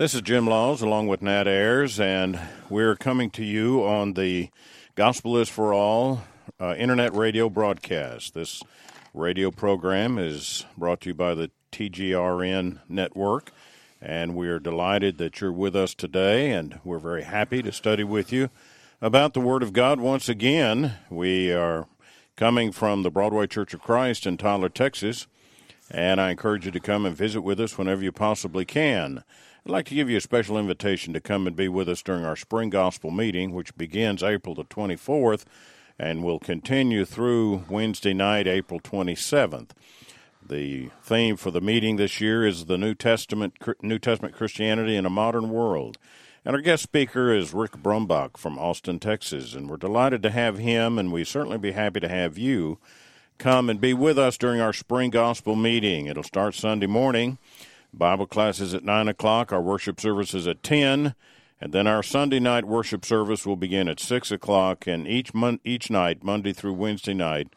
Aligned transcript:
This 0.00 0.14
is 0.14 0.22
Jim 0.22 0.46
Laws 0.46 0.80
along 0.80 1.08
with 1.08 1.20
Nat 1.20 1.46
Ayers, 1.46 2.00
and 2.00 2.40
we're 2.70 2.96
coming 2.96 3.28
to 3.32 3.44
you 3.44 3.84
on 3.84 4.14
the 4.14 4.48
Gospel 4.94 5.36
is 5.36 5.50
for 5.50 5.74
All 5.74 6.22
uh, 6.58 6.74
internet 6.78 7.14
radio 7.14 7.50
broadcast. 7.50 8.32
This 8.32 8.62
radio 9.12 9.50
program 9.50 10.16
is 10.16 10.64
brought 10.78 11.02
to 11.02 11.10
you 11.10 11.14
by 11.14 11.34
the 11.34 11.50
TGRN 11.70 12.80
network, 12.88 13.52
and 14.00 14.34
we 14.34 14.48
are 14.48 14.58
delighted 14.58 15.18
that 15.18 15.42
you're 15.42 15.52
with 15.52 15.76
us 15.76 15.94
today, 15.94 16.50
and 16.50 16.80
we're 16.82 16.98
very 16.98 17.24
happy 17.24 17.60
to 17.60 17.70
study 17.70 18.02
with 18.02 18.32
you 18.32 18.48
about 19.02 19.34
the 19.34 19.40
Word 19.42 19.62
of 19.62 19.74
God 19.74 20.00
once 20.00 20.30
again. 20.30 20.94
We 21.10 21.52
are 21.52 21.88
coming 22.36 22.72
from 22.72 23.02
the 23.02 23.10
Broadway 23.10 23.48
Church 23.48 23.74
of 23.74 23.82
Christ 23.82 24.26
in 24.26 24.38
Tyler, 24.38 24.70
Texas, 24.70 25.26
and 25.90 26.22
I 26.22 26.30
encourage 26.30 26.64
you 26.64 26.70
to 26.70 26.80
come 26.80 27.04
and 27.04 27.14
visit 27.14 27.42
with 27.42 27.60
us 27.60 27.76
whenever 27.76 28.02
you 28.02 28.12
possibly 28.12 28.64
can. 28.64 29.24
I'd 29.66 29.72
like 29.72 29.86
to 29.86 29.94
give 29.94 30.08
you 30.08 30.16
a 30.16 30.22
special 30.22 30.58
invitation 30.58 31.12
to 31.12 31.20
come 31.20 31.46
and 31.46 31.54
be 31.54 31.68
with 31.68 31.86
us 31.86 32.02
during 32.02 32.24
our 32.24 32.36
spring 32.36 32.70
gospel 32.70 33.10
meeting, 33.10 33.52
which 33.52 33.76
begins 33.76 34.22
April 34.22 34.54
the 34.54 34.64
24th 34.64 35.44
and 35.98 36.24
will 36.24 36.38
continue 36.38 37.04
through 37.04 37.64
Wednesday 37.68 38.14
night, 38.14 38.46
April 38.46 38.80
27th. 38.80 39.72
The 40.42 40.88
theme 41.02 41.36
for 41.36 41.50
the 41.50 41.60
meeting 41.60 41.96
this 41.96 42.22
year 42.22 42.46
is 42.46 42.64
the 42.64 42.78
New 42.78 42.94
Testament 42.94 43.58
New 43.82 43.98
Testament 43.98 44.34
Christianity 44.34 44.96
in 44.96 45.04
a 45.04 45.10
Modern 45.10 45.50
World. 45.50 45.98
And 46.42 46.56
our 46.56 46.62
guest 46.62 46.82
speaker 46.82 47.30
is 47.30 47.52
Rick 47.52 47.82
Brumbach 47.82 48.38
from 48.38 48.58
Austin, 48.58 48.98
Texas, 48.98 49.54
and 49.54 49.68
we're 49.68 49.76
delighted 49.76 50.22
to 50.22 50.30
have 50.30 50.56
him 50.56 50.98
and 50.98 51.12
we 51.12 51.22
certainly 51.22 51.58
be 51.58 51.72
happy 51.72 52.00
to 52.00 52.08
have 52.08 52.38
you 52.38 52.78
come 53.36 53.68
and 53.68 53.78
be 53.78 53.92
with 53.92 54.18
us 54.18 54.38
during 54.38 54.62
our 54.62 54.72
spring 54.72 55.10
gospel 55.10 55.54
meeting. 55.54 56.06
It'll 56.06 56.22
start 56.22 56.54
Sunday 56.54 56.86
morning 56.86 57.36
Bible 57.92 58.26
classes 58.26 58.74
at 58.74 58.84
9 58.84 59.08
o'clock, 59.08 59.52
our 59.52 59.60
worship 59.60 60.00
services 60.00 60.46
at 60.46 60.62
10, 60.62 61.14
and 61.60 61.72
then 61.72 61.86
our 61.86 62.02
Sunday 62.02 62.40
night 62.40 62.64
worship 62.64 63.04
service 63.04 63.44
will 63.44 63.56
begin 63.56 63.88
at 63.88 64.00
6 64.00 64.30
o'clock, 64.30 64.86
and 64.86 65.06
each, 65.06 65.34
mon- 65.34 65.60
each 65.64 65.90
night, 65.90 66.22
Monday 66.22 66.52
through 66.52 66.74
Wednesday 66.74 67.14
night, 67.14 67.48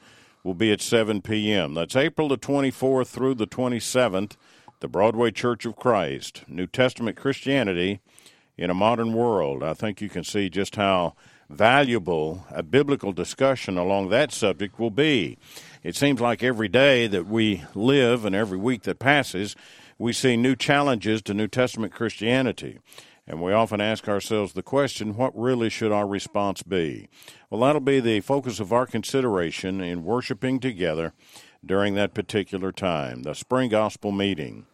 will 0.44 0.54
be 0.54 0.72
at 0.72 0.82
7 0.82 1.22
p.m. 1.22 1.74
That's 1.74 1.96
April 1.96 2.28
the 2.28 2.38
24th 2.38 3.08
through 3.08 3.36
the 3.36 3.48
27th, 3.48 4.36
the 4.82 4.88
Broadway 4.88 5.32
Church 5.32 5.66
of 5.66 5.76
Christ, 5.78 6.44
New 6.48 6.68
Testament 6.68 7.16
Christianity 7.16 8.02
in 8.58 8.70
a 8.70 8.74
Modern 8.74 9.14
World. 9.14 9.64
I 9.64 9.74
think 9.74 10.02
you 10.02 10.10
can 10.10 10.24
see 10.24 10.50
just 10.50 10.76
how 10.76 11.16
valuable 11.50 12.46
a 12.50 12.64
biblical 12.64 13.14
discussion 13.14 13.78
along 13.78 14.10
that 14.10 14.32
subject 14.32 14.80
will 14.80 14.92
be. 14.92 15.38
It 15.84 15.96
seems 15.96 16.20
like 16.20 16.44
every 16.44 16.68
day 16.68 17.08
that 17.08 17.28
we 17.28 17.64
live 17.76 18.26
and 18.26 18.36
every 18.36 18.58
week 18.58 18.84
that 18.84 19.00
passes, 19.00 19.56
we 20.04 20.12
see 20.12 20.36
new 20.36 20.54
challenges 20.54 21.22
to 21.22 21.34
New 21.34 21.48
Testament 21.48 21.94
Christianity. 21.94 22.78
And 23.26 23.42
we 23.42 23.54
often 23.54 23.80
ask 23.80 24.10
ourselves 24.10 24.52
the 24.52 24.62
question, 24.62 25.16
what 25.16 25.32
really 25.34 25.70
should 25.70 25.94
our 25.94 26.06
response 26.06 26.62
be? 26.62 27.08
Well, 27.50 27.62
that'll 27.62 27.80
be 27.80 28.02
the 28.02 28.20
focus 28.20 28.60
of 28.60 28.74
our 28.74 28.86
consideration 28.86 29.80
in 29.80 30.04
worshiping 30.04 30.60
together 30.60 31.14
during 31.66 31.94
that 31.94 32.14
particular 32.14 32.74
time, 32.74 33.24
the 33.24 33.34
spring 33.34 33.70
gospel 33.70 34.12
meeting. 34.12 34.66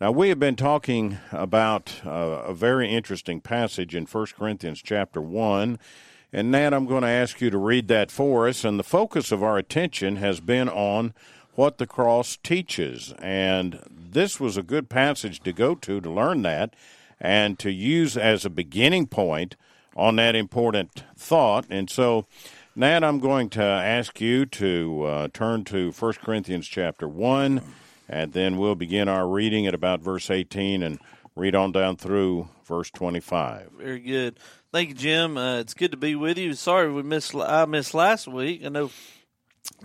Now, 0.00 0.12
we 0.12 0.28
have 0.28 0.38
been 0.38 0.54
talking 0.54 1.18
about 1.32 2.00
uh, 2.06 2.10
a 2.46 2.54
very 2.54 2.88
interesting 2.88 3.40
passage 3.40 3.96
in 3.96 4.04
1 4.04 4.26
Corinthians 4.38 4.80
chapter 4.80 5.20
1. 5.20 5.80
And 6.32 6.52
Nat, 6.52 6.72
I'm 6.72 6.86
going 6.86 7.02
to 7.02 7.08
ask 7.08 7.40
you 7.40 7.50
to 7.50 7.58
read 7.58 7.88
that 7.88 8.12
for 8.12 8.46
us. 8.46 8.64
And 8.64 8.78
the 8.78 8.84
focus 8.84 9.32
of 9.32 9.42
our 9.42 9.58
attention 9.58 10.16
has 10.16 10.38
been 10.38 10.68
on 10.68 11.14
what 11.58 11.78
the 11.78 11.86
cross 11.88 12.38
teaches. 12.44 13.12
And 13.18 13.80
this 13.90 14.38
was 14.38 14.56
a 14.56 14.62
good 14.62 14.88
passage 14.88 15.40
to 15.40 15.52
go 15.52 15.74
to 15.74 16.00
to 16.00 16.08
learn 16.08 16.42
that 16.42 16.72
and 17.20 17.58
to 17.58 17.72
use 17.72 18.16
as 18.16 18.44
a 18.44 18.50
beginning 18.50 19.08
point 19.08 19.56
on 19.96 20.14
that 20.14 20.36
important 20.36 21.02
thought. 21.16 21.66
And 21.68 21.90
so, 21.90 22.26
Nat, 22.76 23.02
I'm 23.02 23.18
going 23.18 23.50
to 23.50 23.62
ask 23.64 24.20
you 24.20 24.46
to 24.46 25.02
uh, 25.02 25.28
turn 25.34 25.64
to 25.64 25.90
1 25.90 26.12
Corinthians 26.22 26.68
chapter 26.68 27.08
1, 27.08 27.60
and 28.08 28.32
then 28.32 28.56
we'll 28.56 28.76
begin 28.76 29.08
our 29.08 29.26
reading 29.26 29.66
at 29.66 29.74
about 29.74 29.98
verse 29.98 30.30
18 30.30 30.84
and 30.84 31.00
read 31.34 31.56
on 31.56 31.72
down 31.72 31.96
through 31.96 32.48
verse 32.66 32.88
25. 32.92 33.72
Very 33.78 33.98
good. 33.98 34.38
Thank 34.70 34.90
you, 34.90 34.94
Jim. 34.94 35.36
Uh, 35.36 35.58
it's 35.58 35.74
good 35.74 35.90
to 35.90 35.96
be 35.96 36.14
with 36.14 36.38
you. 36.38 36.54
Sorry 36.54 36.92
we 36.92 37.02
missed. 37.02 37.34
I 37.34 37.64
missed 37.64 37.94
last 37.94 38.28
week. 38.28 38.64
I 38.64 38.68
know 38.68 38.92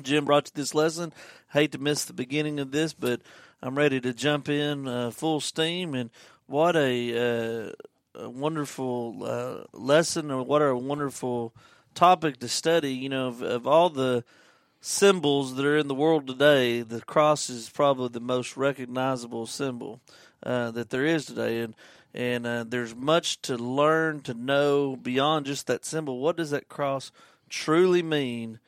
Jim 0.02 0.26
brought 0.26 0.48
you 0.48 0.52
this 0.56 0.74
lesson. 0.74 1.14
Hate 1.52 1.72
to 1.74 1.78
miss 1.78 2.06
the 2.06 2.14
beginning 2.14 2.60
of 2.60 2.72
this, 2.72 2.94
but 2.94 3.22
I'm 3.62 3.78
ready 3.78 4.02
to 4.02 4.14
jump 4.14 4.50
in 4.50 4.88
uh, 4.88 5.12
full 5.12 5.40
steam. 5.40 5.94
And 5.94 6.10
what 6.48 6.76
a, 6.76 7.68
uh, 7.68 7.72
a 8.16 8.30
wonderful 8.30 9.24
uh, 9.24 9.78
lesson, 9.78 10.32
or 10.32 10.44
what 10.44 10.62
a 10.62 10.76
wonderful 10.76 11.54
topic 11.94 12.40
to 12.40 12.48
study. 12.48 12.94
You 12.94 13.10
know, 13.10 13.28
of, 13.28 13.42
of, 13.42 13.68
all 13.68 13.90
the 13.90 14.24
symbols 14.82 15.56
that 15.56 15.66
are 15.66 15.78
in 15.78 15.88
the 15.88 15.96
world 15.96 16.28
today, 16.28 16.82
the 16.82 17.02
cross 17.02 17.50
is 17.50 17.70
probably 17.70 18.10
the 18.10 18.20
most 18.20 18.58
recognizable 18.58 19.46
symbol 19.46 20.02
uh, 20.44 20.72
that 20.72 20.90
there 20.90 21.06
is 21.06 21.26
today. 21.26 21.60
And 21.60 21.76
and 22.14 22.46
uh, 22.46 22.64
there's 22.68 22.96
much 22.96 23.42
to 23.44 23.58
learn 23.58 24.22
to 24.22 24.34
know 24.34 24.96
beyond 24.96 25.48
just 25.48 25.68
that 25.68 25.86
symbol. 25.86 26.20
What 26.20 26.38
does 26.38 26.52
that 26.52 26.70
cross 26.70 27.12
truly 27.50 28.04
mean? 28.04 28.60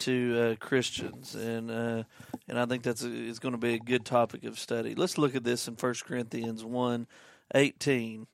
To 0.00 0.40
uh, 0.40 0.64
Christians, 0.64 1.34
and 1.34 1.70
uh, 1.70 2.02
and 2.48 2.58
I 2.58 2.66
think 2.66 2.82
that's 2.82 3.04
a, 3.04 3.12
it's 3.12 3.38
going 3.38 3.52
to 3.52 3.58
be 3.58 3.74
a 3.74 3.78
good 3.78 4.04
topic 4.04 4.44
of 4.44 4.58
study. 4.58 4.94
Let's 4.94 5.18
look 5.18 5.34
at 5.34 5.44
this 5.44 5.68
in 5.68 5.74
1 5.74 5.94
Corinthians 6.06 6.64
1, 6.64 7.06
18. 7.54 8.26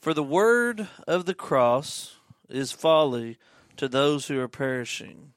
For 0.00 0.14
the 0.14 0.22
word 0.22 0.88
of 1.06 1.26
the 1.26 1.34
cross 1.34 2.16
is 2.48 2.72
folly 2.72 3.38
to 3.76 3.88
those 3.88 4.28
who 4.28 4.38
are 4.40 4.48
perishing, 4.48 5.32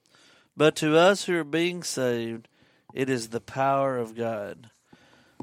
but 0.56 0.75
to 0.78 0.97
us 0.97 1.25
who 1.25 1.38
are 1.38 1.44
being 1.44 1.84
saved, 1.84 2.47
it 2.94 3.09
is 3.09 3.30
the 3.30 3.41
power 3.41 3.97
of 3.97 4.16
God. 4.16 4.69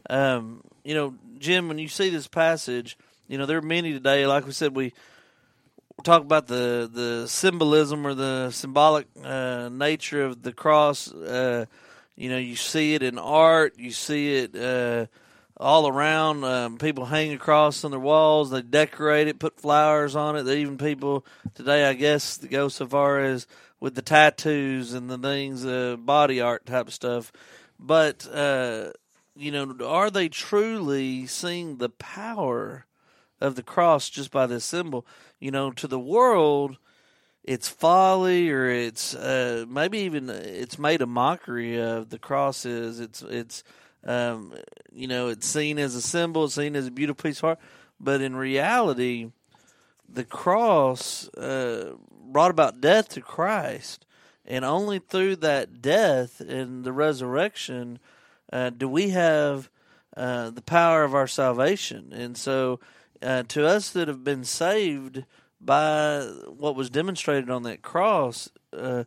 Um, 0.09 0.63
you 0.85 0.95
know, 0.95 1.15
Jim, 1.39 1.69
when 1.69 1.79
you 1.79 1.89
see 1.89 2.11
this 2.11 2.29
passage, 2.29 2.97
you 3.29 3.39
know 3.39 3.47
there 3.47 3.59
are 3.59 3.63
many 3.63 3.93
today. 3.93 4.27
Like 4.27 4.47
we 4.47 4.53
said, 4.53 4.77
we 4.77 4.93
talk 6.03 6.23
about 6.23 6.47
the 6.47 6.91
the 6.93 7.27
symbolism 7.29 8.07
or 8.07 8.15
the 8.15 8.51
symbolic 8.51 9.07
uh, 9.23 9.69
nature 9.71 10.25
of 10.25 10.43
the 10.43 10.53
cross. 10.53 11.13
Uh, 11.13 11.67
you 12.17 12.31
know, 12.31 12.39
you 12.39 12.57
see 12.57 12.95
it 12.95 13.03
in 13.03 13.19
art. 13.19 13.79
You 13.79 13.91
see 13.91 14.37
it 14.37 14.57
uh, 14.57 15.07
all 15.57 15.89
around. 15.89 16.45
Um, 16.45 16.79
people 16.79 17.07
hang 17.07 17.33
a 17.33 17.39
cross 17.39 17.85
on 17.85 17.91
their 17.91 18.01
walls. 18.01 18.51
They 18.51 18.63
decorate 18.63 19.29
it, 19.29 19.39
put 19.39 19.61
flowers 19.61 20.17
on 20.17 20.37
it. 20.37 20.49
Even 20.49 20.79
people 20.79 21.25
today, 21.55 21.87
I 21.87 21.95
guess, 21.95 22.39
go 22.39 22.69
so 22.69 22.87
far 22.87 23.21
as 23.21 23.47
with 23.81 23.95
the 23.95 24.03
tattoos 24.03 24.95
and 24.95 25.11
the 25.11 25.19
things, 25.19 25.67
uh, 25.67 25.97
body 25.99 26.41
art 26.41 26.65
type 26.67 26.91
stuff. 26.91 27.33
But 27.79 28.27
uh, 28.33 28.93
you 29.35 29.51
know, 29.51 29.77
are 29.85 30.11
they 30.11 30.29
truly 30.29 31.27
seeing 31.27 31.77
the 31.77 31.91
power 31.91 32.87
of 33.41 33.55
the 33.55 33.63
cross 33.63 34.09
just 34.09 34.31
by 34.31 34.47
this 34.47 34.65
symbol? 34.65 35.07
you 35.41 35.51
know, 35.51 35.71
to 35.73 35.87
the 35.87 35.99
world, 35.99 36.79
it's 37.45 37.69
folly 37.69 38.51
or 38.51 38.69
it's 38.69 39.15
uh, 39.15 39.65
maybe 39.69 39.99
even 39.99 40.29
it's 40.31 40.79
made 40.79 41.03
a 41.03 41.07
mockery 41.07 41.81
of 41.81 42.11
the 42.11 42.19
cross 42.19 42.65
is 42.65 42.99
it's 42.99 43.23
it's 43.23 43.63
um, 44.05 44.53
you 44.93 45.07
know 45.07 45.29
it's 45.29 45.47
seen 45.47 45.79
as 45.79 45.95
a 45.95 46.03
symbol 46.03 46.45
it's 46.45 46.55
seen 46.55 46.75
as 46.75 46.87
a 46.87 46.91
beautiful 46.91 47.23
piece 47.23 47.39
of 47.39 47.45
art. 47.45 47.59
But 48.01 48.21
in 48.21 48.35
reality 48.35 49.31
the 50.09 50.25
cross 50.25 51.29
uh, 51.31 51.95
brought 52.11 52.51
about 52.51 52.81
death 52.81 53.11
to 53.11 53.21
christ. 53.21 54.05
And 54.49 54.65
only 54.65 55.01
through 55.01 55.37
that 55.37 55.83
death 55.83 56.41
and 56.41 56.85
the 56.85 56.93
resurrection 56.93 57.99
uh, 58.53 58.71
do 58.71 58.89
we 58.89 59.11
have 59.11 59.69
uh, 60.17 60.51
the 60.51 60.63
power 60.63 61.03
of 61.03 61.15
our 61.17 61.27
salvation. 61.27 62.13
And 62.13 62.37
so 62.37 62.79
uh, 63.23 63.43
to 63.49 63.67
us 63.67 63.91
that 63.91 64.09
have 64.09 64.25
been 64.25 64.45
saved 64.45 65.25
by 65.61 66.21
what 66.49 66.77
was 66.77 66.91
demonstrated 66.91 67.51
on 67.51 67.63
that 67.65 67.83
cross, 67.83 68.49
uh, 68.77 69.05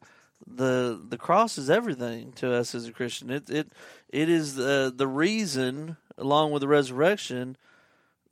the 0.48 1.00
the 1.08 1.18
cross 1.18 1.58
is 1.58 1.70
everything 1.70 2.32
to 2.34 2.54
us 2.54 2.74
as 2.74 2.88
a 2.88 2.92
Christian. 2.92 3.30
It 3.30 3.50
it 3.50 3.72
it 4.10 4.30
is 4.30 4.56
the 4.56 4.92
the 4.96 5.08
reason, 5.08 5.98
along 6.18 6.52
with 6.52 6.62
the 6.62 6.68
resurrection, 6.68 7.58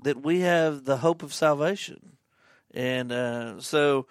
that 0.01 0.23
we 0.23 0.41
have 0.41 0.85
the 0.85 0.97
hope 0.97 1.23
of 1.23 1.33
salvation. 1.33 2.17
And 2.73 3.11
uh, 3.11 3.59
so, 3.59 4.07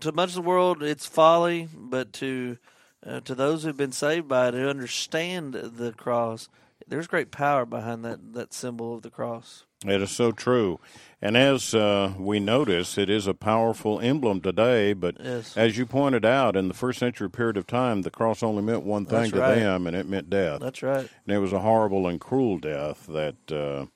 to 0.00 0.12
much 0.12 0.30
of 0.30 0.36
the 0.36 0.42
world, 0.42 0.82
it's 0.82 1.06
folly, 1.06 1.68
but 1.74 2.12
to 2.14 2.58
uh, 3.06 3.20
to 3.20 3.34
those 3.34 3.64
who've 3.64 3.76
been 3.76 3.92
saved 3.92 4.28
by 4.28 4.48
it, 4.48 4.54
who 4.54 4.68
understand 4.68 5.54
the 5.54 5.92
cross, 5.92 6.48
there's 6.86 7.06
great 7.06 7.30
power 7.30 7.64
behind 7.64 8.04
that 8.04 8.34
that 8.34 8.52
symbol 8.52 8.94
of 8.94 9.02
the 9.02 9.10
cross. 9.10 9.64
It 9.86 10.00
is 10.00 10.10
so 10.10 10.32
true. 10.32 10.80
And 11.20 11.36
as 11.36 11.74
uh, 11.74 12.14
we 12.18 12.40
notice, 12.40 12.96
it 12.96 13.10
is 13.10 13.26
a 13.26 13.34
powerful 13.34 14.00
emblem 14.00 14.40
today. 14.40 14.94
But 14.94 15.16
yes. 15.22 15.56
as 15.56 15.76
you 15.76 15.84
pointed 15.84 16.24
out, 16.24 16.56
in 16.56 16.68
the 16.68 16.74
first 16.74 16.98
century 16.98 17.30
period 17.30 17.56
of 17.56 17.66
time, 17.66 18.02
the 18.02 18.10
cross 18.10 18.42
only 18.42 18.62
meant 18.62 18.82
one 18.82 19.04
thing 19.04 19.20
That's 19.20 19.32
to 19.32 19.40
right. 19.40 19.54
them, 19.56 19.86
and 19.86 19.94
it 19.94 20.08
meant 20.08 20.30
death. 20.30 20.60
That's 20.60 20.82
right. 20.82 21.08
And 21.26 21.36
it 21.36 21.38
was 21.38 21.52
a 21.52 21.60
horrible 21.60 22.06
and 22.06 22.20
cruel 22.20 22.58
death 22.58 23.06
that 23.06 23.36
uh, 23.52 23.86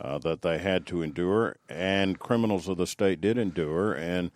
uh, 0.00 0.18
that 0.18 0.42
they 0.42 0.58
had 0.58 0.86
to 0.86 1.02
endure, 1.02 1.56
and 1.68 2.18
criminals 2.18 2.68
of 2.68 2.76
the 2.78 2.86
state 2.86 3.20
did 3.20 3.36
endure, 3.36 3.92
and 3.92 4.30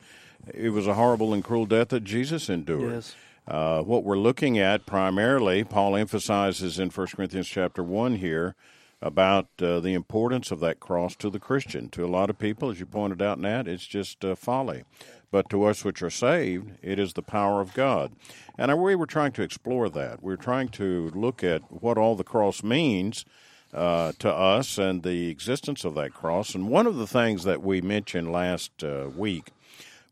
it 0.53 0.71
was 0.71 0.87
a 0.87 0.95
horrible 0.95 1.33
and 1.33 1.43
cruel 1.43 1.65
death 1.67 1.89
that 1.89 2.05
Jesus 2.05 2.51
endured. 2.51 2.93
Yes. 2.93 3.17
Uh, 3.47 3.83
what 3.83 4.05
we're 4.05 4.19
looking 4.19 4.59
at 4.59 4.87
primarily, 4.87 5.65
Paul 5.65 5.97
emphasizes 5.97 6.79
in 6.79 6.89
1 6.89 7.07
Corinthians 7.09 7.49
chapter 7.49 7.83
1 7.83 8.17
here 8.17 8.55
about 9.03 9.49
uh, 9.61 9.81
the 9.81 9.93
importance 9.93 10.51
of 10.51 10.61
that 10.61 10.81
cross 10.81 11.15
to 11.17 11.29
the 11.29 11.39
Christian. 11.39 11.91
To 11.91 12.07
a 12.07 12.09
lot 12.09 12.31
of 12.31 12.39
people, 12.39 12.71
as 12.71 12.81
you 12.81 12.87
pointed 12.87 13.21
out, 13.21 13.39
Nat, 13.39 13.69
it's 13.69 13.87
just 13.87 14.25
uh, 14.25 14.35
folly. 14.35 14.85
But 15.31 15.51
to 15.51 15.65
us 15.65 15.85
which 15.85 16.03
are 16.03 16.11
saved, 16.11 16.73
it 16.81 16.99
is 16.99 17.13
the 17.13 17.23
power 17.23 17.61
of 17.61 17.75
God. 17.75 18.13
And 18.57 18.81
we 18.81 18.95
were 18.95 19.07
trying 19.07 19.33
to 19.33 19.43
explore 19.43 19.91
that. 19.91 20.23
We 20.23 20.33
are 20.33 20.39
trying 20.39 20.69
to 20.71 21.11
look 21.15 21.45
at 21.45 21.61
what 21.71 21.99
all 21.99 22.15
the 22.15 22.25
cross 22.25 22.63
means 22.63 23.27
uh, 23.75 24.13
to 24.21 24.33
us 24.33 24.79
and 24.79 25.03
the 25.03 25.29
existence 25.29 25.85
of 25.85 25.95
that 25.97 26.15
cross. 26.15 26.55
And 26.55 26.69
one 26.69 26.87
of 26.87 26.97
the 26.97 27.07
things 27.07 27.45
that 27.45 27.63
we 27.63 27.83
mentioned 27.83 28.33
last 28.33 28.83
uh, 28.83 29.11
week 29.15 29.51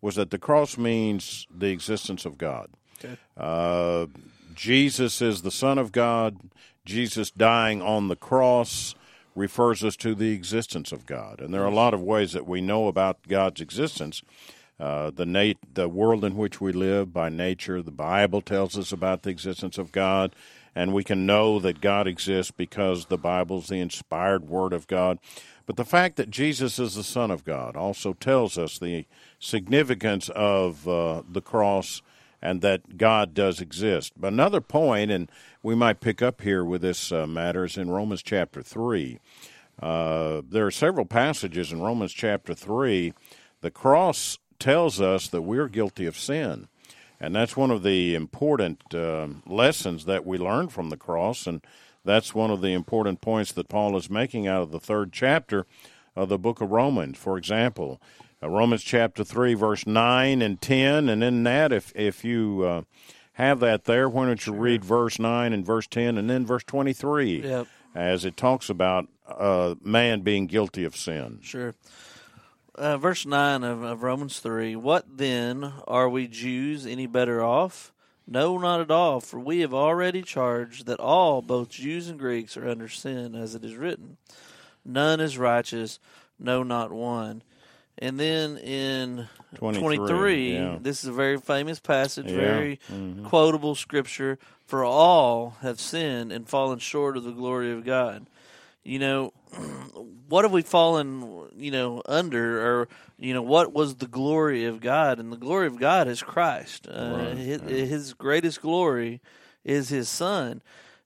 was 0.02 0.16
that 0.16 0.30
the 0.30 0.38
cross 0.38 0.76
means 0.76 1.46
the 1.56 1.70
existence 1.70 2.26
of 2.26 2.36
God. 2.36 2.68
Uh, 3.36 4.06
Jesus 4.54 5.22
is 5.22 5.42
the 5.42 5.50
Son 5.50 5.78
of 5.78 5.92
God. 5.92 6.36
Jesus 6.84 7.30
dying 7.30 7.80
on 7.80 8.08
the 8.08 8.16
cross 8.16 8.94
refers 9.34 9.82
us 9.82 9.96
to 9.96 10.14
the 10.14 10.32
existence 10.32 10.92
of 10.92 11.06
God. 11.06 11.40
And 11.40 11.54
there 11.54 11.62
are 11.62 11.70
a 11.70 11.74
lot 11.74 11.94
of 11.94 12.02
ways 12.02 12.32
that 12.32 12.46
we 12.46 12.60
know 12.60 12.88
about 12.88 13.28
God's 13.28 13.60
existence. 13.60 14.22
Uh, 14.78 15.10
the 15.10 15.26
nat- 15.26 15.74
the 15.74 15.88
world 15.88 16.24
in 16.24 16.36
which 16.36 16.60
we 16.60 16.72
live 16.72 17.12
by 17.12 17.28
nature, 17.28 17.82
the 17.82 17.90
Bible 17.90 18.40
tells 18.40 18.76
us 18.76 18.92
about 18.92 19.22
the 19.22 19.30
existence 19.30 19.78
of 19.78 19.92
God, 19.92 20.34
and 20.74 20.92
we 20.92 21.04
can 21.04 21.24
know 21.24 21.58
that 21.60 21.80
God 21.80 22.06
exists 22.06 22.50
because 22.50 23.06
the 23.06 23.18
Bible 23.18 23.58
is 23.58 23.68
the 23.68 23.76
inspired 23.76 24.48
Word 24.48 24.72
of 24.72 24.86
God. 24.86 25.18
But 25.66 25.76
the 25.76 25.84
fact 25.84 26.16
that 26.16 26.30
Jesus 26.30 26.78
is 26.78 26.94
the 26.94 27.04
Son 27.04 27.30
of 27.30 27.44
God 27.44 27.76
also 27.76 28.14
tells 28.14 28.58
us 28.58 28.78
the 28.78 29.06
significance 29.38 30.28
of 30.30 30.88
uh, 30.88 31.22
the 31.30 31.42
cross 31.42 32.02
and 32.42 32.60
that 32.60 32.98
God 32.98 33.32
does 33.32 33.60
exist. 33.60 34.12
But 34.16 34.32
another 34.32 34.60
point, 34.60 35.10
and 35.10 35.30
we 35.62 35.74
might 35.74 36.00
pick 36.00 36.20
up 36.20 36.40
here 36.40 36.64
with 36.64 36.82
this 36.82 37.12
uh, 37.12 37.26
matter, 37.26 37.64
is 37.64 37.78
in 37.78 37.90
Romans 37.90 38.22
chapter 38.22 38.62
3. 38.62 39.20
Uh, 39.80 40.42
there 40.48 40.66
are 40.66 40.72
several 40.72 41.06
passages 41.06 41.72
in 41.72 41.80
Romans 41.80 42.12
chapter 42.12 42.52
3. 42.52 43.14
The 43.60 43.70
cross 43.70 44.38
tells 44.58 45.00
us 45.00 45.28
that 45.28 45.42
we're 45.42 45.68
guilty 45.68 46.06
of 46.06 46.18
sin. 46.18 46.68
And 47.20 47.36
that's 47.36 47.56
one 47.56 47.70
of 47.70 47.84
the 47.84 48.16
important 48.16 48.92
uh, 48.92 49.28
lessons 49.46 50.06
that 50.06 50.26
we 50.26 50.38
learn 50.38 50.68
from 50.68 50.90
the 50.90 50.96
cross. 50.96 51.46
And 51.46 51.64
that's 52.04 52.34
one 52.34 52.50
of 52.50 52.60
the 52.60 52.72
important 52.72 53.20
points 53.20 53.52
that 53.52 53.68
Paul 53.68 53.96
is 53.96 54.10
making 54.10 54.48
out 54.48 54.62
of 54.62 54.72
the 54.72 54.80
third 54.80 55.12
chapter 55.12 55.66
of 56.16 56.28
the 56.28 56.38
book 56.38 56.60
of 56.60 56.72
Romans. 56.72 57.16
For 57.16 57.38
example, 57.38 58.00
uh, 58.42 58.48
Romans 58.48 58.82
chapter 58.82 59.24
3, 59.24 59.54
verse 59.54 59.86
9 59.86 60.42
and 60.42 60.60
10. 60.60 61.08
And 61.08 61.22
in 61.22 61.42
that, 61.44 61.72
if, 61.72 61.92
if 61.94 62.24
you 62.24 62.62
uh, 62.62 62.82
have 63.34 63.60
that 63.60 63.84
there, 63.84 64.08
why 64.08 64.26
don't 64.26 64.44
you 64.46 64.52
read 64.52 64.84
verse 64.84 65.18
9 65.18 65.52
and 65.52 65.64
verse 65.64 65.86
10 65.86 66.18
and 66.18 66.28
then 66.28 66.44
verse 66.44 66.64
23 66.64 67.42
Yep. 67.42 67.66
as 67.94 68.24
it 68.24 68.36
talks 68.36 68.68
about 68.68 69.08
uh, 69.26 69.74
man 69.82 70.20
being 70.20 70.46
guilty 70.46 70.84
of 70.84 70.96
sin. 70.96 71.38
Sure. 71.42 71.74
Uh, 72.74 72.96
verse 72.96 73.26
9 73.26 73.64
of, 73.64 73.82
of 73.82 74.02
Romans 74.02 74.40
3 74.40 74.76
What 74.76 75.18
then? 75.18 75.72
Are 75.86 76.08
we 76.08 76.26
Jews 76.26 76.86
any 76.86 77.06
better 77.06 77.42
off? 77.42 77.92
No, 78.26 78.56
not 78.56 78.80
at 78.80 78.90
all, 78.90 79.20
for 79.20 79.38
we 79.40 79.60
have 79.60 79.74
already 79.74 80.22
charged 80.22 80.86
that 80.86 81.00
all, 81.00 81.42
both 81.42 81.70
Jews 81.70 82.08
and 82.08 82.18
Greeks, 82.18 82.56
are 82.56 82.68
under 82.68 82.88
sin, 82.88 83.34
as 83.34 83.54
it 83.54 83.64
is 83.64 83.74
written. 83.74 84.16
None 84.84 85.20
is 85.20 85.38
righteous, 85.38 85.98
no, 86.38 86.62
not 86.62 86.92
one. 86.92 87.42
And 87.98 88.18
then 88.18 88.56
in 88.58 89.28
23, 89.56 89.96
23, 89.96 90.52
yeah. 90.54 90.78
this 90.80 91.04
is 91.04 91.10
a 91.10 91.12
very 91.12 91.38
famous 91.38 91.78
passage, 91.78 92.26
Yeah, 92.26 92.36
very 92.36 92.80
quotable 93.24 93.74
scripture. 93.74 94.38
For 94.66 94.84
all 94.84 95.56
have 95.60 95.78
sinned 95.78 96.32
and 96.32 96.48
fallen 96.48 96.78
short 96.78 97.16
of 97.16 97.24
the 97.24 97.32
glory 97.32 97.70
of 97.72 97.84
God. 97.84 98.26
You 98.82 98.98
know, 98.98 99.32
what 100.28 100.44
have 100.44 100.52
we 100.52 100.62
fallen, 100.62 101.48
you 101.54 101.70
know, 101.70 102.02
under, 102.06 102.66
or 102.66 102.88
you 103.18 103.34
know, 103.34 103.42
what 103.42 103.72
was 103.72 103.96
the 103.96 104.06
glory 104.08 104.64
of 104.64 104.80
God? 104.80 105.18
And 105.20 105.30
the 105.30 105.36
glory 105.36 105.66
of 105.66 105.78
God 105.78 106.08
is 106.08 106.22
Christ. 106.22 106.88
Uh, 106.88 107.14
Right, 107.16 107.36
his, 107.36 107.60
his 107.62 108.14
greatest 108.14 108.62
glory 108.62 109.20
is 109.64 109.90
His 109.90 110.08
Son, 110.08 110.62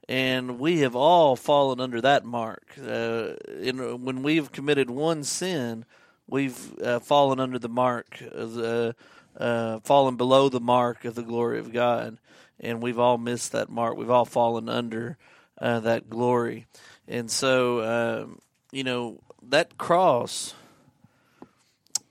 and 0.09 0.59
we 0.59 0.79
have 0.81 0.95
all 0.97 1.37
fallen 1.37 1.81
under 1.81 2.01
that 2.01 2.25
mark. 2.25 2.65
Uh, 2.81 3.33
and 3.61 4.05
when 4.05 4.23
we 4.23 4.37
have 4.37 4.53
committed 4.53 4.89
one 4.89 5.25
sin, 5.25 5.85
we've 6.29 6.79
uh, 6.81 7.01
fallen 7.01 7.41
under 7.41 7.59
the 7.59 7.69
mark 7.69 8.21
of 8.33 8.55
the, 8.55 8.95
uh, 9.37 9.81
fallen 9.81 10.17
below 10.17 10.49
the 10.49 10.61
mark 10.61 11.05
of 11.05 11.15
the 11.15 11.23
glory 11.23 11.59
of 11.59 11.73
God, 11.73 12.19
and 12.61 12.83
we've 12.83 12.99
all 12.99 13.19
missed 13.19 13.53
that 13.53 13.69
mark. 13.69 13.97
We've 13.97 14.11
all 14.11 14.25
fallen 14.25 14.69
under 14.69 15.17
uh, 15.59 15.81
that 15.81 16.09
glory, 16.11 16.67
and 17.07 17.31
so 17.31 17.83
um, 18.23 18.41
you 18.73 18.85
know 18.85 19.21
that 19.43 19.79
cross 19.79 20.55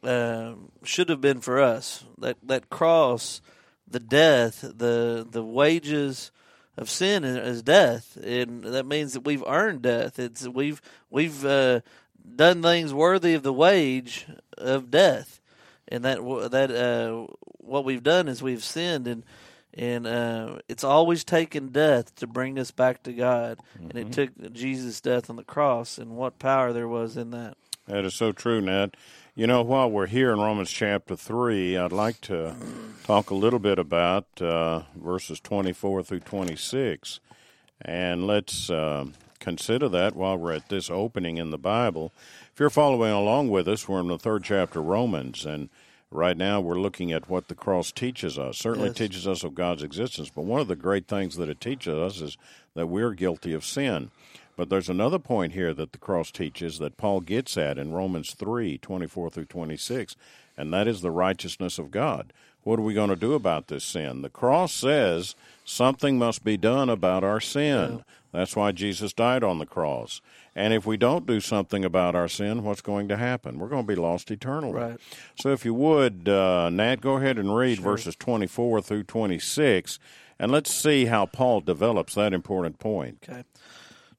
um 0.04 0.72
should 0.84 1.10
have 1.10 1.22
been 1.22 1.42
for 1.42 1.60
us. 1.60 2.04
That 2.20 2.38
that 2.44 2.70
cross, 2.70 3.42
the 3.88 4.00
death, 4.00 4.62
the 4.62 5.28
the 5.30 5.44
wages 5.44 6.32
of 6.78 6.90
sin 6.90 7.24
is 7.24 7.64
death, 7.64 8.18
and 8.18 8.64
that 8.64 8.86
means 8.86 9.14
that 9.14 9.22
we've 9.22 9.44
earned 9.48 9.82
death. 9.82 10.20
It's 10.20 10.48
we've 10.48 10.82
we've 11.10 11.46
uh, 11.46 11.82
done 12.36 12.62
things 12.62 12.94
worthy 12.94 13.34
of 13.34 13.44
the 13.44 13.54
wage 13.54 14.26
of 14.58 14.92
death, 14.92 15.40
and 15.88 16.04
that 16.06 16.18
that 16.52 16.72
uh, 16.72 17.28
what 17.44 17.86
we've 17.86 18.04
done 18.04 18.28
is 18.28 18.42
we've 18.42 18.64
sinned, 18.64 19.08
and 19.08 19.24
and 19.74 20.08
uh, 20.08 20.60
it's 20.70 20.84
always 20.84 21.24
taken 21.24 21.70
death 21.70 22.16
to 22.16 22.28
bring 22.28 22.58
us 22.58 22.72
back 22.72 23.04
to 23.04 23.14
God, 23.14 23.60
and 23.78 23.96
it 23.96 24.12
took 24.12 24.54
Jesus' 24.54 25.02
death 25.02 25.30
on 25.30 25.36
the 25.36 25.44
cross, 25.44 25.98
and 25.98 26.16
what 26.16 26.40
power 26.40 26.72
there 26.72 26.88
was 26.88 27.18
in 27.18 27.32
that. 27.32 27.58
That 27.88 28.06
is 28.06 28.16
so 28.16 28.32
true, 28.32 28.62
Ned. 28.62 28.96
You 29.36 29.48
know, 29.48 29.62
while 29.62 29.92
we're 29.92 30.08
here 30.08 30.32
in 30.32 30.40
Romans 30.40 30.72
chapter 30.72 31.16
3, 31.16 31.78
I'd 31.78 31.92
like 31.92 32.22
to 32.22 32.56
talk 33.04 33.30
a 33.30 33.36
little 33.36 33.60
bit 33.60 33.78
about 33.78 34.28
uh, 34.42 34.84
verses 34.96 35.42
24 35.42 36.04
through 36.04 36.22
26. 36.22 37.20
And 37.82 38.26
let's 38.26 38.70
uh, 38.70 39.08
consider 39.40 39.90
that 39.90 40.16
while 40.16 40.38
we're 40.38 40.54
at 40.54 40.70
this 40.70 40.90
opening 40.90 41.38
in 41.38 41.50
the 41.52 41.58
Bible. 41.58 42.12
If 42.54 42.60
you're 42.60 42.70
following 42.70 43.12
along 43.12 43.50
with 43.50 43.68
us, 43.68 43.88
we're 43.88 44.00
in 44.00 44.08
the 44.08 44.18
third 44.18 44.44
chapter 44.44 44.80
of 44.80 44.86
Romans, 44.86 45.46
and 45.46 45.70
right 46.12 46.38
now 46.38 46.62
we're 46.62 46.80
looking 46.80 47.12
at 47.12 47.30
what 47.30 47.48
the 47.48 47.56
cross 47.56 47.92
teaches 47.92 48.38
us. 48.40 48.58
Certainly 48.58 48.90
Yes. 48.90 48.98
teaches 48.98 49.28
us 49.28 49.44
of 49.44 49.56
God's 49.56 49.84
existence, 49.84 50.32
but 50.34 50.46
one 50.46 50.62
of 50.62 50.68
the 50.68 50.76
great 50.76 51.08
things 51.08 51.36
that 51.36 51.50
it 51.50 51.60
teaches 51.60 51.94
us 51.94 52.22
is 52.22 52.38
that 52.76 52.88
we're 52.88 53.12
guilty 53.14 53.54
of 53.54 53.66
sin. 53.66 54.12
But 54.58 54.70
there's 54.70 54.88
another 54.90 55.20
point 55.20 55.52
here 55.52 55.74
that 55.74 55.92
the 55.92 55.98
cross 55.98 56.32
teaches 56.32 56.80
that 56.80 56.96
Paul 56.96 57.20
gets 57.20 57.58
at 57.58 57.78
in 57.78 57.92
Romans 57.92 58.34
3 58.34 58.78
24 58.78 59.30
through 59.30 59.46
26, 59.46 60.16
and 60.58 60.72
that 60.74 60.88
is 60.88 61.02
the 61.02 61.12
righteousness 61.12 61.78
of 61.78 61.92
God. 61.92 62.32
What 62.64 62.80
are 62.80 62.84
we 62.84 62.94
going 62.94 63.10
to 63.10 63.16
do 63.18 63.34
about 63.34 63.68
this 63.68 63.84
sin? 63.84 64.22
The 64.22 64.30
cross 64.30 64.74
says 64.74 65.36
something 65.66 66.18
must 66.18 66.44
be 66.44 66.56
done 66.58 66.90
about 66.90 67.24
our 67.24 67.42
sin. 67.42 68.04
That's 68.36 68.56
why 68.56 68.72
Jesus 68.72 69.14
died 69.14 69.44
on 69.44 69.60
the 69.60 69.66
cross. 69.66 70.22
And 70.56 70.74
if 70.74 70.86
we 70.86 70.98
don't 70.98 71.26
do 71.26 71.40
something 71.40 71.84
about 71.84 72.16
our 72.16 72.28
sin, 72.28 72.64
what's 72.64 72.82
going 72.82 73.08
to 73.10 73.18
happen? 73.18 73.60
We're 73.60 73.70
going 73.70 73.86
to 73.86 73.94
be 73.94 74.00
lost 74.00 74.32
eternally. 74.32 74.80
Right. 74.80 75.00
So 75.40 75.50
if 75.50 75.66
you 75.66 75.74
would, 75.74 76.30
uh, 76.30 76.70
Nat, 76.70 77.02
go 77.02 77.18
ahead 77.18 77.38
and 77.38 77.56
read 77.56 77.80
verses 77.80 78.16
24 78.16 78.82
through 78.82 79.04
26, 79.04 80.00
and 80.40 80.52
let's 80.52 80.74
see 80.74 81.06
how 81.06 81.26
Paul 81.26 81.62
develops 81.62 82.16
that 82.16 82.34
important 82.34 82.80
point. 82.80 83.26
Okay. 83.28 83.44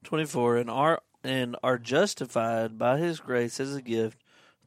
24 0.03 0.57
and 0.57 0.69
are 0.69 1.01
and 1.23 1.57
are 1.61 1.77
justified 1.77 2.77
by 2.77 2.97
his 2.97 3.19
grace 3.19 3.59
as 3.59 3.75
a 3.75 3.81
gift 3.81 4.17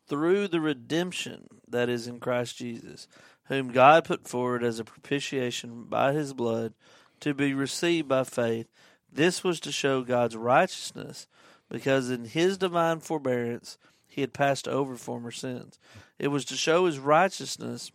through 0.06 0.48
the 0.48 0.60
redemption 0.60 1.46
that 1.66 1.88
is 1.88 2.06
in 2.06 2.20
Christ 2.20 2.58
Jesus, 2.58 3.08
whom 3.44 3.72
God 3.72 4.04
put 4.04 4.28
forward 4.28 4.62
as 4.62 4.78
a 4.78 4.84
propitiation 4.84 5.84
by 5.84 6.12
his 6.12 6.34
blood 6.34 6.74
to 7.20 7.32
be 7.32 7.54
received 7.54 8.08
by 8.08 8.24
faith. 8.24 8.66
This 9.12 9.42
was 9.42 9.60
to 9.60 9.72
show 9.72 10.02
God's 10.02 10.36
righteousness, 10.36 11.26
because 11.68 12.10
in 12.10 12.26
his 12.26 12.58
divine 12.58 13.00
forbearance 13.00 13.78
he 14.06 14.20
had 14.20 14.32
passed 14.32 14.66
over 14.66 14.96
former 14.96 15.30
sins. 15.30 15.78
It 16.18 16.28
was 16.28 16.44
to 16.46 16.56
show 16.56 16.86
his 16.86 16.98
righteousness 16.98 17.92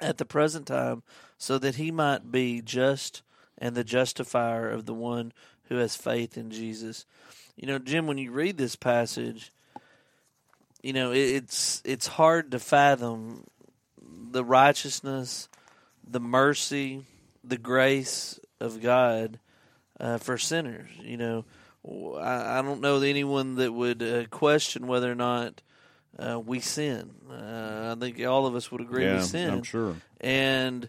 at 0.00 0.18
the 0.18 0.24
present 0.24 0.66
time, 0.66 1.02
so 1.36 1.58
that 1.58 1.76
he 1.76 1.90
might 1.90 2.30
be 2.30 2.60
just 2.62 3.22
and 3.58 3.74
the 3.74 3.84
justifier 3.84 4.70
of 4.70 4.86
the 4.86 4.94
one 4.94 5.32
who 5.64 5.76
has 5.76 5.94
faith 5.94 6.36
in 6.36 6.50
Jesus. 6.50 7.04
You 7.56 7.66
know, 7.66 7.78
Jim, 7.78 8.06
when 8.06 8.18
you 8.18 8.32
read 8.32 8.56
this 8.56 8.76
passage, 8.76 9.52
you 10.82 10.94
know 10.94 11.12
it's 11.12 11.82
it's 11.84 12.06
hard 12.06 12.50
to 12.52 12.58
fathom 12.58 13.44
the 14.30 14.44
righteousness, 14.44 15.48
the 16.06 16.20
mercy, 16.20 17.04
the 17.44 17.58
grace 17.58 18.40
of 18.60 18.80
God 18.82 19.38
uh, 20.00 20.18
for 20.18 20.38
sinners. 20.38 20.88
You 21.02 21.16
know, 21.16 21.44
I, 22.18 22.58
I 22.58 22.62
don't 22.62 22.80
know 22.80 23.00
anyone 23.00 23.56
that 23.56 23.72
would 23.72 24.02
uh, 24.02 24.26
question 24.26 24.86
whether 24.86 25.10
or 25.10 25.14
not 25.14 25.62
uh, 26.18 26.40
we 26.40 26.60
sin. 26.60 27.10
Uh, 27.30 27.94
I 27.96 28.00
think 28.00 28.24
all 28.24 28.46
of 28.46 28.54
us 28.54 28.72
would 28.72 28.80
agree 28.80 29.04
yeah, 29.04 29.18
we 29.18 29.22
sin. 29.22 29.50
I'm 29.50 29.62
sure. 29.62 29.96
And 30.20 30.88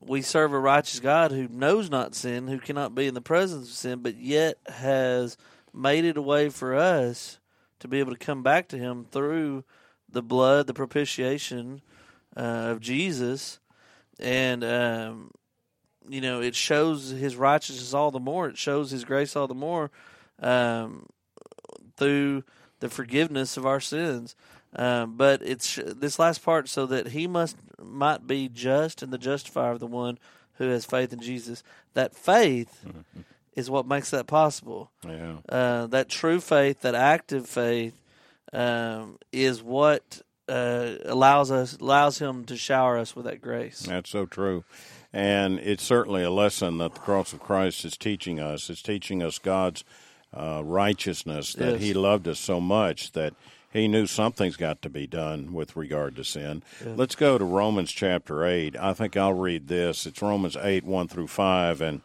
we 0.00 0.22
serve 0.22 0.52
a 0.52 0.58
righteous 0.58 1.00
God 1.00 1.32
who 1.32 1.48
knows 1.48 1.90
not 1.90 2.14
sin, 2.14 2.48
who 2.48 2.58
cannot 2.58 2.94
be 2.94 3.06
in 3.06 3.14
the 3.14 3.20
presence 3.20 3.68
of 3.68 3.74
sin, 3.74 4.00
but 4.00 4.16
yet 4.16 4.58
has 4.66 5.36
made 5.74 6.04
it 6.04 6.16
a 6.16 6.22
way 6.22 6.48
for 6.48 6.74
us 6.74 7.38
to 7.80 7.88
be 7.88 7.98
able 7.98 8.12
to 8.12 8.18
come 8.18 8.42
back 8.42 8.68
to 8.68 8.78
Him 8.78 9.06
through 9.10 9.64
the 10.08 10.22
blood, 10.22 10.66
the 10.66 10.74
propitiation 10.74 11.82
uh, 12.36 12.40
of 12.70 12.80
Jesus, 12.80 13.60
and 14.18 14.64
um, 14.64 15.30
you 16.12 16.20
know 16.20 16.40
it 16.40 16.54
shows 16.54 17.10
His 17.10 17.36
righteousness 17.36 17.94
all 17.94 18.10
the 18.10 18.20
more. 18.20 18.48
It 18.48 18.58
shows 18.58 18.90
His 18.90 19.04
grace 19.04 19.36
all 19.36 19.48
the 19.48 19.54
more 19.54 19.90
um, 20.40 21.06
through 21.96 22.44
the 22.80 22.88
forgiveness 22.88 23.56
of 23.56 23.66
our 23.66 23.80
sins. 23.80 24.34
Um, 24.74 25.16
but 25.16 25.42
it's 25.42 25.76
this 25.84 26.18
last 26.18 26.44
part 26.44 26.68
so 26.68 26.86
that 26.86 27.08
he 27.08 27.26
must 27.26 27.56
might 27.82 28.26
be 28.26 28.48
just 28.48 29.02
and 29.02 29.12
the 29.12 29.18
justifier 29.18 29.72
of 29.72 29.80
the 29.80 29.86
one 29.86 30.18
who 30.54 30.68
has 30.68 30.84
faith 30.84 31.12
in 31.12 31.20
Jesus. 31.20 31.62
That 31.94 32.14
faith 32.14 32.80
mm-hmm. 32.86 33.22
is 33.56 33.68
what 33.68 33.86
makes 33.86 34.10
that 34.10 34.26
possible. 34.26 34.90
Yeah. 35.04 35.38
Uh, 35.48 35.86
that 35.88 36.08
true 36.08 36.40
faith, 36.40 36.82
that 36.82 36.94
active 36.94 37.48
faith, 37.48 38.00
um, 38.52 39.18
is 39.32 39.62
what 39.62 40.22
uh, 40.48 40.94
allows 41.04 41.50
us 41.50 41.76
allows 41.78 42.18
him 42.18 42.44
to 42.44 42.56
shower 42.56 42.96
us 42.98 43.16
with 43.16 43.24
that 43.24 43.40
grace. 43.40 43.80
That's 43.80 44.10
so 44.10 44.26
true. 44.26 44.64
And 45.12 45.58
it's 45.58 45.82
certainly 45.82 46.22
a 46.22 46.30
lesson 46.30 46.78
that 46.78 46.94
the 46.94 47.00
cross 47.00 47.32
of 47.32 47.40
Christ 47.40 47.84
is 47.84 47.96
teaching 47.96 48.38
us. 48.38 48.70
It's 48.70 48.82
teaching 48.82 49.22
us 49.22 49.38
God's 49.38 49.84
uh, 50.32 50.62
righteousness, 50.64 51.54
that 51.54 51.72
yes. 51.72 51.80
He 51.80 51.92
loved 51.94 52.28
us 52.28 52.38
so 52.38 52.60
much 52.60 53.12
that 53.12 53.34
he 53.72 53.88
knew 53.88 54.06
something's 54.06 54.56
got 54.56 54.82
to 54.82 54.88
be 54.88 55.06
done 55.06 55.52
with 55.52 55.76
regard 55.76 56.16
to 56.16 56.24
sin. 56.24 56.62
Let's 56.84 57.14
go 57.14 57.38
to 57.38 57.44
Romans 57.44 57.92
chapter 57.92 58.44
8. 58.44 58.76
I 58.76 58.92
think 58.94 59.16
I'll 59.16 59.32
read 59.32 59.68
this. 59.68 60.06
It's 60.06 60.22
Romans 60.22 60.56
8, 60.56 60.84
1 60.84 61.08
through 61.08 61.28
5, 61.28 61.80
and 61.80 62.00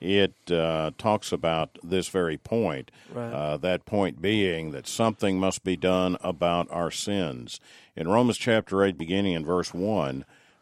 it 0.00 0.34
uh, 0.50 0.92
talks 0.96 1.32
about 1.32 1.76
this 1.82 2.08
very 2.08 2.38
point. 2.38 2.92
Right. 3.12 3.32
Uh, 3.32 3.56
that 3.58 3.84
point 3.84 4.22
being 4.22 4.70
that 4.70 4.86
something 4.86 5.40
must 5.40 5.64
be 5.64 5.76
done 5.76 6.16
about 6.20 6.68
our 6.70 6.92
sins. 6.92 7.60
In 7.96 8.06
Romans 8.06 8.38
chapter 8.38 8.84
8, 8.84 8.96
beginning 8.96 9.32
in 9.32 9.44
verse 9.44 9.74
1, 9.74 10.24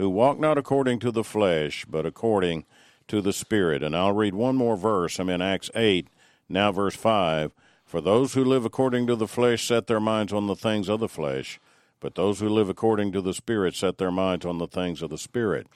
who 0.00 0.08
walk 0.08 0.38
not 0.40 0.56
according 0.56 0.98
to 0.98 1.10
the 1.10 1.22
flesh, 1.22 1.84
but 1.84 2.06
according 2.06 2.64
to 3.06 3.20
the 3.20 3.34
Spirit. 3.34 3.82
And 3.82 3.94
I'll 3.94 4.14
read 4.14 4.34
one 4.34 4.56
more 4.56 4.76
verse. 4.76 5.18
I'm 5.18 5.28
in 5.28 5.42
Acts 5.42 5.70
8, 5.74 6.08
now 6.48 6.72
verse 6.72 6.96
5. 6.96 7.52
For 7.84 8.00
those 8.00 8.32
who 8.32 8.42
live 8.42 8.64
according 8.64 9.06
to 9.08 9.16
the 9.16 9.28
flesh 9.28 9.66
set 9.66 9.88
their 9.88 10.00
minds 10.00 10.32
on 10.32 10.46
the 10.46 10.56
things 10.56 10.88
of 10.88 11.00
the 11.00 11.08
flesh, 11.08 11.60
but 12.00 12.14
those 12.14 12.40
who 12.40 12.48
live 12.48 12.70
according 12.70 13.12
to 13.12 13.20
the 13.20 13.34
Spirit 13.34 13.74
set 13.74 13.98
their 13.98 14.10
minds 14.10 14.46
on 14.46 14.56
the 14.56 14.66
things 14.66 15.02
of 15.02 15.10
the 15.10 15.18
Spirit. 15.18 15.66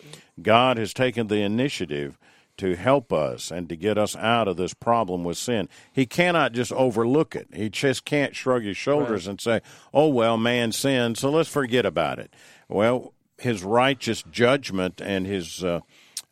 God 0.41 0.79
has 0.79 0.95
taken 0.95 1.27
the 1.27 1.43
initiative 1.43 2.19
to 2.57 2.77
help 2.77 3.13
us 3.13 3.51
and 3.51 3.69
to 3.69 3.77
get 3.77 3.99
us 3.99 4.17
out 4.17 4.49
of 4.49 4.57
this 4.57 4.73
problem 4.73 5.25
with 5.25 5.37
sin. 5.37 5.69
He 5.93 6.07
cannot 6.07 6.53
just 6.53 6.73
overlook 6.73 7.37
it. 7.37 7.49
He 7.53 7.69
just 7.69 8.07
can't 8.07 8.35
shrug 8.35 8.63
his 8.63 8.77
shoulders 8.77 9.27
right. 9.27 9.33
and 9.33 9.41
say, 9.41 9.61
oh, 9.93 10.09
well, 10.09 10.39
man 10.39 10.73
sinned, 10.73 11.19
so 11.19 11.31
let's 11.31 11.51
forget 11.51 11.85
about 11.85 12.19
it. 12.19 12.33
Well, 12.69 13.13
his 13.45 13.63
righteous 13.63 14.25
judgment 14.31 15.01
and 15.01 15.27
his. 15.27 15.63
Uh, 15.63 15.81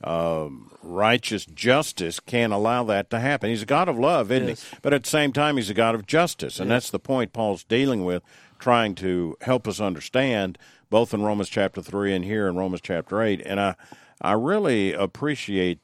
uh, 0.05 0.49
righteous 0.83 1.47
justice 1.47 2.19
can't 2.19 2.53
allow 2.53 2.83
that 2.83 3.09
to 3.09 3.21
happen. 3.21 3.51
He's 3.51 3.63
a 3.63 3.67
God 3.67 3.89
of 3.89 3.97
love, 3.97 4.33
isn't 4.33 4.49
yes. 4.49 4.69
he? 4.69 4.77
But 4.83 4.93
at 4.93 5.05
the 5.05 5.09
same 5.09 5.33
time, 5.33 5.57
he's 5.57 5.71
a 5.71 5.75
God 5.75 5.95
of 5.95 6.09
justice, 6.09 6.59
and 6.59 6.69
yes. 6.69 6.75
that's 6.75 6.91
the 6.91 6.99
point 6.99 7.33
Paul's 7.33 7.63
dealing 7.63 8.05
with, 8.05 8.21
trying 8.59 8.97
to 8.97 9.37
help 9.43 9.69
us 9.69 9.81
understand 9.81 10.59
both 10.91 11.15
in 11.15 11.23
Romans 11.23 11.49
chapter 11.49 11.81
three 11.81 12.13
and 12.13 12.25
here 12.25 12.49
in 12.49 12.57
Romans 12.57 12.81
chapter 12.83 13.23
eight. 13.23 13.41
And 13.47 13.61
I, 13.61 13.77
I 14.21 14.33
really 14.33 14.93
appreciate 14.93 15.79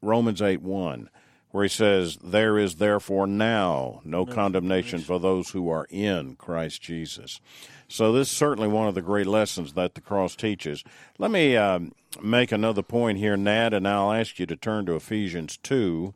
Romans 0.00 0.42
eight 0.42 0.60
one. 0.60 1.08
Where 1.52 1.62
he 1.62 1.68
says, 1.68 2.18
There 2.22 2.58
is 2.58 2.76
therefore 2.76 3.26
now 3.26 4.00
no, 4.04 4.24
no 4.24 4.26
condemnation 4.26 5.00
for 5.00 5.20
those 5.20 5.50
who 5.50 5.70
are 5.70 5.86
in 5.90 6.34
Christ 6.36 6.82
Jesus. 6.82 7.40
So, 7.88 8.10
this 8.10 8.30
is 8.30 8.36
certainly 8.36 8.68
one 8.68 8.88
of 8.88 8.94
the 8.94 9.02
great 9.02 9.26
lessons 9.26 9.74
that 9.74 9.94
the 9.94 10.00
cross 10.00 10.34
teaches. 10.34 10.82
Let 11.18 11.30
me 11.30 11.56
um, 11.56 11.92
make 12.22 12.50
another 12.50 12.82
point 12.82 13.18
here, 13.18 13.36
Nat, 13.36 13.74
and 13.74 13.86
I'll 13.86 14.12
ask 14.12 14.38
you 14.38 14.46
to 14.46 14.56
turn 14.56 14.86
to 14.86 14.96
Ephesians 14.96 15.58
2. 15.58 16.14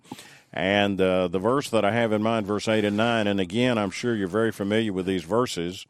And 0.52 0.98
uh, 1.00 1.28
the 1.28 1.38
verse 1.38 1.68
that 1.68 1.84
I 1.84 1.92
have 1.92 2.12
in 2.12 2.22
mind, 2.22 2.46
verse 2.46 2.66
8 2.66 2.84
and 2.84 2.96
9, 2.96 3.26
and 3.26 3.38
again, 3.38 3.76
I'm 3.76 3.90
sure 3.90 4.16
you're 4.16 4.26
very 4.26 4.52
familiar 4.52 4.90
with 4.90 5.04
these 5.04 5.24
verses. 5.24 5.86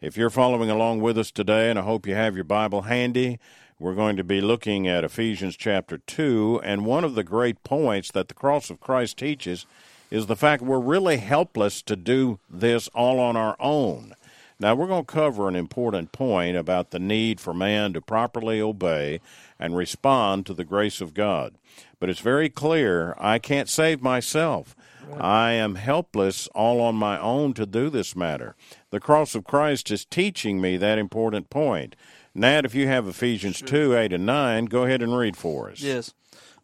If 0.00 0.16
you're 0.16 0.30
following 0.30 0.70
along 0.70 1.00
with 1.00 1.18
us 1.18 1.32
today, 1.32 1.68
and 1.68 1.78
I 1.78 1.82
hope 1.82 2.06
you 2.06 2.14
have 2.14 2.36
your 2.36 2.44
Bible 2.44 2.82
handy, 2.82 3.40
we're 3.84 3.94
going 3.94 4.16
to 4.16 4.24
be 4.24 4.40
looking 4.40 4.88
at 4.88 5.04
Ephesians 5.04 5.58
chapter 5.58 5.98
2. 5.98 6.58
And 6.64 6.86
one 6.86 7.04
of 7.04 7.14
the 7.14 7.22
great 7.22 7.62
points 7.64 8.10
that 8.12 8.28
the 8.28 8.34
cross 8.34 8.70
of 8.70 8.80
Christ 8.80 9.18
teaches 9.18 9.66
is 10.10 10.24
the 10.24 10.36
fact 10.36 10.62
we're 10.62 10.78
really 10.78 11.18
helpless 11.18 11.82
to 11.82 11.94
do 11.94 12.38
this 12.48 12.88
all 12.94 13.20
on 13.20 13.36
our 13.36 13.56
own. 13.60 14.14
Now, 14.58 14.74
we're 14.74 14.86
going 14.86 15.04
to 15.04 15.12
cover 15.12 15.48
an 15.48 15.54
important 15.54 16.12
point 16.12 16.56
about 16.56 16.92
the 16.92 16.98
need 16.98 17.40
for 17.40 17.52
man 17.52 17.92
to 17.92 18.00
properly 18.00 18.58
obey 18.58 19.20
and 19.58 19.76
respond 19.76 20.46
to 20.46 20.54
the 20.54 20.64
grace 20.64 21.02
of 21.02 21.12
God. 21.12 21.54
But 22.00 22.08
it's 22.08 22.20
very 22.20 22.48
clear 22.48 23.14
I 23.18 23.38
can't 23.38 23.68
save 23.68 24.00
myself. 24.00 24.74
I 25.20 25.52
am 25.52 25.74
helpless 25.74 26.48
all 26.54 26.80
on 26.80 26.94
my 26.94 27.20
own 27.20 27.52
to 27.54 27.66
do 27.66 27.90
this 27.90 28.16
matter. 28.16 28.56
The 28.88 29.00
cross 29.00 29.34
of 29.34 29.44
Christ 29.44 29.90
is 29.90 30.06
teaching 30.06 30.58
me 30.58 30.78
that 30.78 30.98
important 30.98 31.50
point. 31.50 31.94
Nat, 32.34 32.64
if 32.64 32.74
you 32.74 32.86
have 32.86 33.06
Ephesians 33.06 33.56
sure. 33.56 33.68
2 33.68 33.96
8 33.96 34.12
and 34.12 34.26
9, 34.26 34.64
go 34.66 34.84
ahead 34.84 35.02
and 35.02 35.16
read 35.16 35.36
for 35.36 35.70
us. 35.70 35.80
Yes. 35.80 36.12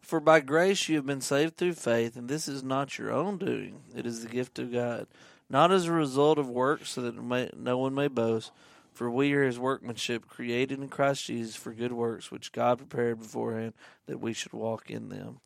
For 0.01 0.19
by 0.19 0.41
grace 0.41 0.89
you 0.89 0.97
have 0.97 1.05
been 1.05 1.21
saved 1.21 1.57
through 1.57 1.73
faith, 1.73 2.15
and 2.15 2.27
this 2.27 2.47
is 2.47 2.63
not 2.63 2.97
your 2.97 3.11
own 3.11 3.37
doing, 3.37 3.81
it 3.95 4.05
is 4.05 4.23
the 4.23 4.29
gift 4.29 4.59
of 4.59 4.73
God 4.73 5.07
not 5.51 5.71
as 5.71 5.85
a 5.85 5.91
result 5.91 6.39
of 6.39 6.49
works, 6.49 6.91
so 6.91 7.01
that 7.01 7.21
may, 7.21 7.49
no 7.55 7.77
one 7.77 7.93
may 7.93 8.07
boast. 8.07 8.51
For 8.93 9.11
we 9.11 9.33
are 9.33 9.43
his 9.43 9.59
workmanship, 9.59 10.27
created 10.27 10.79
in 10.79 10.87
Christ 10.87 11.25
Jesus 11.25 11.55
for 11.55 11.73
good 11.73 11.91
works, 11.91 12.31
which 12.31 12.51
God 12.51 12.77
prepared 12.77 13.19
beforehand 13.19 13.73
that 14.05 14.19
we 14.19 14.33
should 14.33 14.53
walk 14.53 14.89
in 14.89 15.09
them. 15.09 15.39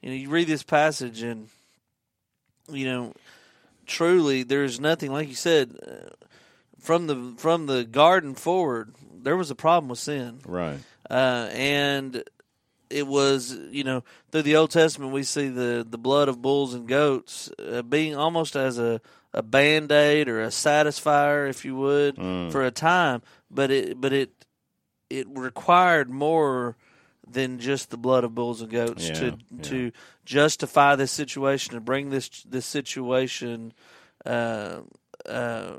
You 0.00 0.10
know, 0.10 0.16
you 0.16 0.30
read 0.30 0.46
this 0.46 0.62
passage, 0.62 1.22
and, 1.22 1.48
you 2.68 2.84
know, 2.84 3.14
truly 3.86 4.42
there's 4.42 4.78
nothing, 4.78 5.12
like 5.12 5.28
you 5.28 5.34
said, 5.34 5.76
uh, 5.86 6.26
from 6.78 7.06
the 7.06 7.34
from 7.36 7.66
the 7.66 7.84
garden 7.84 8.34
forward, 8.34 8.94
there 9.22 9.36
was 9.36 9.50
a 9.50 9.54
problem 9.54 9.88
with 9.88 9.98
sin. 9.98 10.40
Right. 10.46 10.78
Uh, 11.08 11.48
and 11.52 12.22
it 12.90 13.06
was 13.06 13.56
you 13.70 13.84
know 13.84 14.04
through 14.30 14.42
the 14.42 14.56
Old 14.56 14.70
Testament 14.70 15.12
we 15.12 15.22
see 15.22 15.48
the 15.48 15.86
the 15.88 15.98
blood 15.98 16.28
of 16.28 16.42
bulls 16.42 16.74
and 16.74 16.86
goats 16.86 17.50
uh, 17.58 17.82
being 17.82 18.14
almost 18.14 18.56
as 18.56 18.78
a 18.78 19.00
a 19.34 19.42
band 19.42 19.90
aid 19.90 20.28
or 20.28 20.42
a 20.42 20.48
satisfier, 20.48 21.48
if 21.48 21.64
you 21.64 21.74
would, 21.74 22.16
mm. 22.16 22.52
for 22.52 22.62
a 22.64 22.70
time. 22.70 23.22
But 23.50 23.70
it 23.70 24.00
but 24.00 24.12
it 24.12 24.30
it 25.08 25.26
required 25.30 26.10
more 26.10 26.76
than 27.26 27.58
just 27.58 27.90
the 27.90 27.96
blood 27.96 28.24
of 28.24 28.34
bulls 28.34 28.60
and 28.60 28.70
goats 28.70 29.08
yeah, 29.08 29.14
to 29.14 29.38
yeah. 29.50 29.62
to 29.62 29.92
justify 30.24 30.96
this 30.96 31.12
situation 31.12 31.74
to 31.74 31.80
bring 31.80 32.10
this 32.10 32.28
this 32.42 32.66
situation 32.66 33.72
uh, 34.26 34.80
uh, 35.26 35.72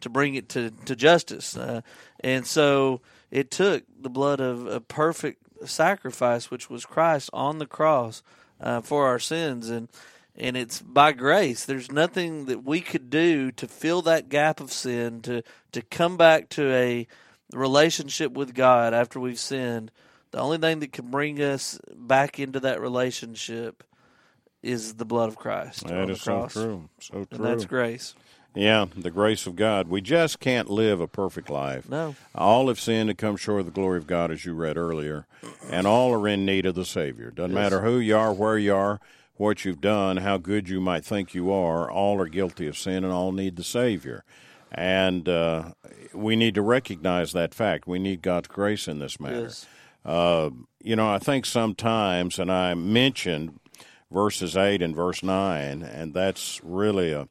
to 0.00 0.08
bring 0.08 0.34
it 0.34 0.48
to 0.50 0.70
to 0.84 0.96
justice. 0.96 1.56
Uh, 1.56 1.80
and 2.20 2.46
so 2.46 3.00
it 3.30 3.50
took 3.50 3.84
the 4.00 4.10
blood 4.10 4.40
of 4.40 4.66
a 4.66 4.80
perfect 4.80 5.68
sacrifice, 5.68 6.50
which 6.50 6.70
was 6.70 6.84
Christ 6.84 7.30
on 7.32 7.58
the 7.58 7.66
cross 7.66 8.22
uh, 8.60 8.80
for 8.80 9.06
our 9.06 9.18
sins, 9.18 9.70
and 9.70 9.88
and 10.34 10.56
it's 10.56 10.82
by 10.82 11.12
grace. 11.12 11.64
There's 11.64 11.90
nothing 11.90 12.46
that 12.46 12.64
we 12.64 12.80
could 12.80 13.08
do 13.10 13.50
to 13.52 13.66
fill 13.66 14.02
that 14.02 14.28
gap 14.28 14.60
of 14.60 14.72
sin, 14.72 15.22
to 15.22 15.42
to 15.72 15.82
come 15.82 16.16
back 16.16 16.48
to 16.50 16.72
a 16.72 17.06
relationship 17.52 18.32
with 18.32 18.54
God 18.54 18.92
after 18.94 19.20
we've 19.20 19.38
sinned. 19.38 19.90
The 20.32 20.40
only 20.40 20.58
thing 20.58 20.80
that 20.80 20.92
can 20.92 21.10
bring 21.10 21.40
us 21.40 21.78
back 21.94 22.38
into 22.38 22.60
that 22.60 22.80
relationship 22.80 23.84
is 24.62 24.94
the 24.94 25.04
blood 25.04 25.28
of 25.28 25.36
Christ. 25.36 25.86
That 25.86 26.10
is 26.10 26.20
so 26.20 26.48
true. 26.48 26.88
So 26.98 27.24
true. 27.24 27.26
And 27.30 27.44
that's 27.44 27.64
grace. 27.64 28.14
Yeah, 28.56 28.86
the 28.96 29.10
grace 29.10 29.46
of 29.46 29.54
God. 29.54 29.86
We 29.88 30.00
just 30.00 30.40
can't 30.40 30.70
live 30.70 30.98
a 31.00 31.06
perfect 31.06 31.50
life. 31.50 31.88
No. 31.90 32.16
All 32.34 32.68
have 32.68 32.80
sinned 32.80 33.10
and 33.10 33.18
come 33.18 33.36
short 33.36 33.60
of 33.60 33.66
the 33.66 33.72
glory 33.72 33.98
of 33.98 34.06
God, 34.06 34.30
as 34.30 34.46
you 34.46 34.54
read 34.54 34.78
earlier, 34.78 35.26
and 35.70 35.86
all 35.86 36.12
are 36.14 36.26
in 36.26 36.46
need 36.46 36.64
of 36.64 36.74
the 36.74 36.86
Savior. 36.86 37.30
Doesn't 37.30 37.52
Yes. 37.52 37.62
matter 37.62 37.82
who 37.82 37.98
you 37.98 38.16
are, 38.16 38.32
where 38.32 38.56
you 38.56 38.74
are, 38.74 38.98
what 39.36 39.66
you've 39.66 39.82
done, 39.82 40.16
how 40.18 40.38
good 40.38 40.70
you 40.70 40.80
might 40.80 41.04
think 41.04 41.34
you 41.34 41.52
are, 41.52 41.90
all 41.90 42.18
are 42.18 42.26
guilty 42.26 42.66
of 42.66 42.78
sin 42.78 43.04
and 43.04 43.12
all 43.12 43.30
need 43.30 43.56
the 43.56 43.62
Savior. 43.64 44.24
And 44.72 45.28
uh, 45.28 45.72
we 46.14 46.34
need 46.34 46.54
to 46.54 46.62
recognize 46.62 47.32
that 47.34 47.52
fact. 47.54 47.86
We 47.86 47.98
need 47.98 48.22
God's 48.22 48.48
grace 48.48 48.88
in 48.88 48.98
this 49.00 49.20
matter. 49.20 49.42
Yes. 49.42 49.66
Uh, 50.04 50.48
you 50.82 50.96
know, 50.96 51.10
I 51.10 51.18
think 51.18 51.44
sometimes, 51.44 52.38
and 52.38 52.50
I 52.50 52.72
mentioned 52.74 53.60
verses 54.10 54.56
8 54.56 54.80
and 54.80 54.96
verse 54.96 55.22
9, 55.22 55.82
and 55.82 56.14
that's 56.14 56.60
really 56.64 57.12
a, 57.12 57.28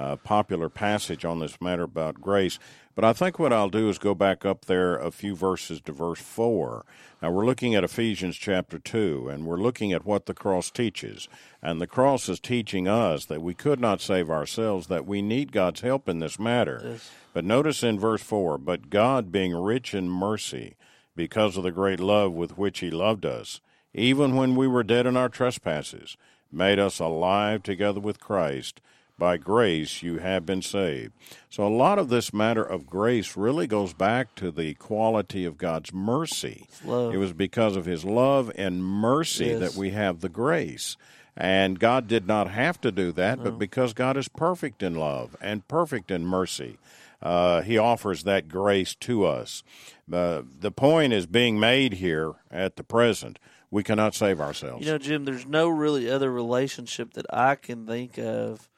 a 0.00 0.16
popular 0.16 0.70
passage 0.70 1.26
on 1.26 1.40
this 1.40 1.60
matter 1.60 1.82
about 1.82 2.22
grace. 2.22 2.58
But 2.94 3.04
I 3.04 3.12
think 3.12 3.38
what 3.38 3.52
I'll 3.52 3.68
do 3.68 3.88
is 3.90 3.98
go 3.98 4.14
back 4.14 4.46
up 4.46 4.64
there 4.64 4.96
a 4.96 5.10
few 5.10 5.36
verses 5.36 5.80
to 5.82 5.92
verse 5.92 6.20
4. 6.20 6.84
Now, 7.20 7.30
we're 7.30 7.44
looking 7.44 7.74
at 7.74 7.84
Ephesians 7.84 8.36
chapter 8.36 8.78
2, 8.78 9.28
and 9.28 9.44
we're 9.44 9.58
looking 9.58 9.92
at 9.92 10.06
what 10.06 10.24
the 10.24 10.32
cross 10.32 10.70
teaches. 10.70 11.28
And 11.62 11.80
the 11.80 11.86
cross 11.86 12.30
is 12.30 12.40
teaching 12.40 12.88
us 12.88 13.26
that 13.26 13.42
we 13.42 13.52
could 13.52 13.78
not 13.78 14.00
save 14.00 14.30
ourselves, 14.30 14.86
that 14.86 15.06
we 15.06 15.20
need 15.20 15.52
God's 15.52 15.82
help 15.82 16.08
in 16.08 16.18
this 16.18 16.38
matter. 16.38 16.80
Yes. 16.82 17.10
But 17.34 17.44
notice 17.44 17.82
in 17.82 18.00
verse 18.00 18.22
4 18.22 18.56
But 18.56 18.88
God, 18.88 19.30
being 19.30 19.54
rich 19.54 19.94
in 19.94 20.08
mercy, 20.08 20.76
because 21.14 21.58
of 21.58 21.62
the 21.62 21.72
great 21.72 22.00
love 22.00 22.32
with 22.32 22.56
which 22.56 22.78
He 22.78 22.90
loved 22.90 23.26
us, 23.26 23.60
even 23.92 24.34
when 24.34 24.56
we 24.56 24.66
were 24.66 24.82
dead 24.82 25.06
in 25.06 25.16
our 25.16 25.28
trespasses, 25.28 26.16
made 26.50 26.78
us 26.78 26.98
alive 26.98 27.62
together 27.62 28.00
with 28.00 28.18
Christ. 28.18 28.80
By 29.20 29.36
grace 29.36 30.02
you 30.02 30.16
have 30.18 30.46
been 30.46 30.62
saved. 30.62 31.12
So, 31.50 31.66
a 31.66 31.68
lot 31.68 31.98
of 31.98 32.08
this 32.08 32.32
matter 32.32 32.64
of 32.64 32.86
grace 32.86 33.36
really 33.36 33.66
goes 33.66 33.92
back 33.92 34.34
to 34.36 34.50
the 34.50 34.72
quality 34.74 35.44
of 35.44 35.58
God's 35.58 35.92
mercy. 35.92 36.66
It 36.82 37.18
was 37.18 37.34
because 37.34 37.76
of 37.76 37.84
His 37.84 38.02
love 38.02 38.50
and 38.56 38.82
mercy 38.82 39.48
Yes. 39.48 39.60
that 39.60 39.74
we 39.78 39.90
have 39.90 40.20
the 40.20 40.30
grace. 40.30 40.96
And 41.36 41.78
God 41.78 42.08
did 42.08 42.26
not 42.26 42.50
have 42.50 42.80
to 42.80 42.90
do 42.90 43.12
that, 43.12 43.44
but 43.44 43.58
because 43.58 43.92
God 43.92 44.16
is 44.16 44.26
perfect 44.26 44.82
in 44.82 44.94
love 44.94 45.36
and 45.40 45.68
perfect 45.68 46.10
in 46.10 46.24
mercy, 46.24 46.78
uh, 47.22 47.60
He 47.60 47.76
offers 47.76 48.22
that 48.24 48.48
grace 48.48 48.94
to 49.00 49.26
us. 49.26 49.62
Uh, 50.10 50.42
the 50.60 50.72
point 50.72 51.12
is 51.12 51.26
being 51.26 51.60
made 51.60 51.92
here 51.94 52.32
at 52.50 52.76
the 52.76 52.82
present. 52.82 53.38
We 53.70 53.82
cannot 53.82 54.14
save 54.14 54.40
ourselves. 54.40 54.84
You 54.86 54.92
know, 54.92 54.98
Jim, 54.98 55.26
there's 55.26 55.46
no 55.46 55.68
really 55.68 56.10
other 56.10 56.32
relationship 56.32 57.12
that 57.12 57.26
I 57.30 57.54
can 57.54 57.86
think 57.86 58.18
of 58.18 58.68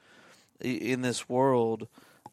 in 0.63 1.03
this 1.03 1.29
world 1.29 1.89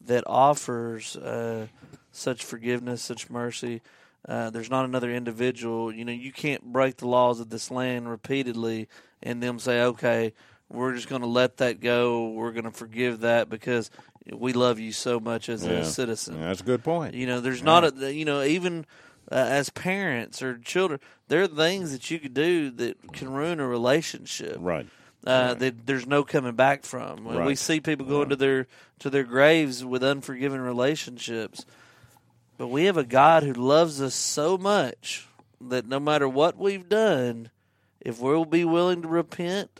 that 0.06 0.24
offers 0.26 1.16
uh, 1.16 1.66
such 2.12 2.44
forgiveness, 2.44 3.02
such 3.02 3.28
mercy. 3.30 3.82
Uh, 4.28 4.50
there's 4.50 4.70
not 4.70 4.84
another 4.84 5.10
individual. 5.12 5.92
You 5.92 6.04
know, 6.04 6.12
you 6.12 6.32
can't 6.32 6.72
break 6.72 6.98
the 6.98 7.08
laws 7.08 7.40
of 7.40 7.50
this 7.50 7.70
land 7.70 8.08
repeatedly 8.08 8.88
and 9.22 9.42
them 9.42 9.58
say, 9.58 9.82
okay, 9.82 10.32
we're 10.68 10.94
just 10.94 11.08
going 11.08 11.22
to 11.22 11.28
let 11.28 11.56
that 11.58 11.80
go. 11.80 12.28
We're 12.30 12.52
going 12.52 12.64
to 12.64 12.70
forgive 12.70 13.20
that 13.20 13.48
because 13.48 13.90
we 14.32 14.52
love 14.52 14.78
you 14.78 14.92
so 14.92 15.18
much 15.20 15.48
as 15.48 15.64
Yeah. 15.64 15.72
a 15.72 15.84
citizen. 15.84 16.38
That's 16.40 16.60
a 16.60 16.64
good 16.64 16.84
point. 16.84 17.14
You 17.14 17.26
know, 17.26 17.40
there's 17.40 17.62
not 17.62 17.84
a 18.02 18.12
you 18.14 18.24
know 18.24 18.42
even 18.42 18.86
uh, 19.32 19.34
as 19.34 19.70
parents 19.70 20.42
or 20.42 20.58
children, 20.58 21.00
there 21.28 21.42
are 21.42 21.46
things 21.48 21.92
that 21.92 22.10
you 22.10 22.18
could 22.18 22.34
do 22.34 22.70
that 22.72 23.12
can 23.12 23.32
ruin 23.32 23.58
a 23.58 23.66
relationship. 23.66 24.56
Right. 24.60 24.86
Uh, 25.26 25.52
that 25.52 25.86
there's 25.86 26.06
no 26.06 26.24
coming 26.24 26.54
back 26.54 26.82
from. 26.82 27.24
When 27.24 27.44
We 27.44 27.54
see 27.54 27.80
people 27.80 28.06
going 28.06 28.30
to 28.30 28.36
their 28.36 28.66
to 29.00 29.10
their 29.10 29.24
graves 29.24 29.84
with 29.84 30.02
unforgiven 30.02 30.62
relationships, 30.62 31.66
but 32.56 32.68
we 32.68 32.84
have 32.86 32.96
a 32.96 33.04
God 33.04 33.42
who 33.42 33.52
loves 33.52 34.00
us 34.00 34.14
so 34.14 34.56
much 34.56 35.28
that 35.60 35.86
no 35.86 36.00
matter 36.00 36.26
what 36.26 36.56
we've 36.56 36.88
done, 36.88 37.50
if 38.00 38.18
we'll 38.18 38.46
be 38.46 38.64
willing 38.64 39.02
to 39.02 39.08
repent 39.08 39.78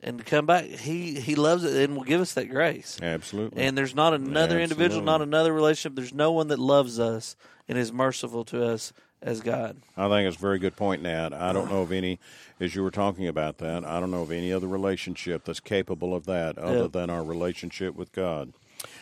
and 0.00 0.18
to 0.18 0.24
come 0.24 0.46
back, 0.46 0.64
he 0.64 1.18
he 1.20 1.34
loves 1.34 1.64
it 1.64 1.74
and 1.74 1.96
will 1.96 2.04
give 2.04 2.20
us 2.20 2.34
that 2.34 2.48
grace. 2.48 2.98
Absolutely. 3.02 3.60
And 3.62 3.76
there's 3.76 3.94
not 3.94 4.14
another 4.14 4.60
individual, 4.60 5.02
not 5.02 5.22
another 5.22 5.52
relationship. 5.52 5.96
There's 5.96 6.14
no 6.14 6.30
one 6.32 6.48
that 6.48 6.58
loves 6.58 7.00
us 7.00 7.36
and 7.68 7.76
is 7.76 7.92
merciful 7.92 8.44
to 8.46 8.64
us 8.64 8.92
as 9.22 9.40
God. 9.40 9.76
I 9.96 10.08
think 10.08 10.26
it's 10.26 10.36
a 10.36 10.40
very 10.40 10.58
good 10.58 10.76
point, 10.76 11.02
Nat. 11.02 11.32
I 11.34 11.52
don't 11.52 11.70
know 11.70 11.82
of 11.82 11.92
any, 11.92 12.18
as 12.58 12.74
you 12.74 12.82
were 12.82 12.90
talking 12.90 13.26
about 13.28 13.58
that, 13.58 13.84
I 13.84 14.00
don't 14.00 14.10
know 14.10 14.22
of 14.22 14.30
any 14.32 14.52
other 14.52 14.66
relationship 14.66 15.44
that's 15.44 15.60
capable 15.60 16.14
of 16.14 16.26
that 16.26 16.56
other 16.58 16.82
Yeah. 16.82 16.86
than 16.90 17.10
our 17.10 17.22
relationship 17.22 17.94
with 17.94 18.12
God. 18.12 18.52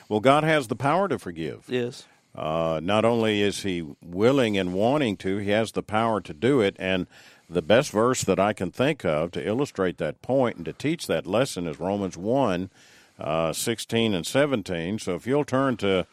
Well, 0.08 0.20
God 0.20 0.42
has 0.44 0.66
the 0.68 0.76
power 0.76 1.08
to 1.08 1.18
forgive. 1.18 1.64
Yes. 1.68 2.06
Uh, 2.34 2.80
not 2.82 3.04
only 3.04 3.42
is 3.42 3.62
He 3.62 3.84
willing 4.02 4.56
and 4.58 4.74
wanting 4.74 5.16
to, 5.18 5.38
He 5.38 5.50
has 5.50 5.72
the 5.72 5.82
power 5.82 6.20
to 6.20 6.32
do 6.34 6.60
it. 6.60 6.76
And 6.78 7.06
the 7.48 7.62
best 7.62 7.90
verse 7.90 8.22
that 8.24 8.38
I 8.38 8.52
can 8.52 8.70
think 8.70 9.04
of 9.04 9.30
to 9.32 9.46
illustrate 9.46 9.98
that 9.98 10.20
point 10.20 10.56
and 10.56 10.64
to 10.66 10.72
teach 10.72 11.06
that 11.06 11.26
lesson 11.26 11.66
is 11.66 11.80
Romans 11.80 12.16
1 12.16 12.70
uh, 13.18 13.52
16 13.52 14.14
and 14.14 14.26
17. 14.26 14.98
So 14.98 15.14
if 15.14 15.26
you'll 15.26 15.44
turn 15.44 15.76
to 15.78 16.06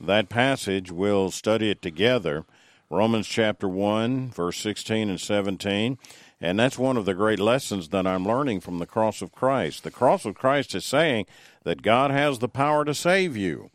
that 0.00 0.28
passage, 0.28 0.90
we'll 0.92 1.30
study 1.30 1.70
it 1.70 1.80
together. 1.82 2.44
Romans 2.92 3.26
chapter 3.26 3.66
1, 3.66 4.32
verse 4.32 4.58
16 4.58 5.08
and 5.08 5.18
17. 5.18 5.96
And 6.42 6.60
that's 6.60 6.76
one 6.76 6.98
of 6.98 7.06
the 7.06 7.14
great 7.14 7.38
lessons 7.40 7.88
that 7.88 8.06
I'm 8.06 8.28
learning 8.28 8.60
from 8.60 8.80
the 8.80 8.86
cross 8.86 9.22
of 9.22 9.32
Christ. 9.32 9.82
The 9.82 9.90
cross 9.90 10.26
of 10.26 10.34
Christ 10.34 10.74
is 10.74 10.84
saying 10.84 11.24
that 11.64 11.80
God 11.80 12.10
has 12.10 12.40
the 12.40 12.50
power 12.50 12.84
to 12.84 12.92
save 12.92 13.34
you. 13.34 13.70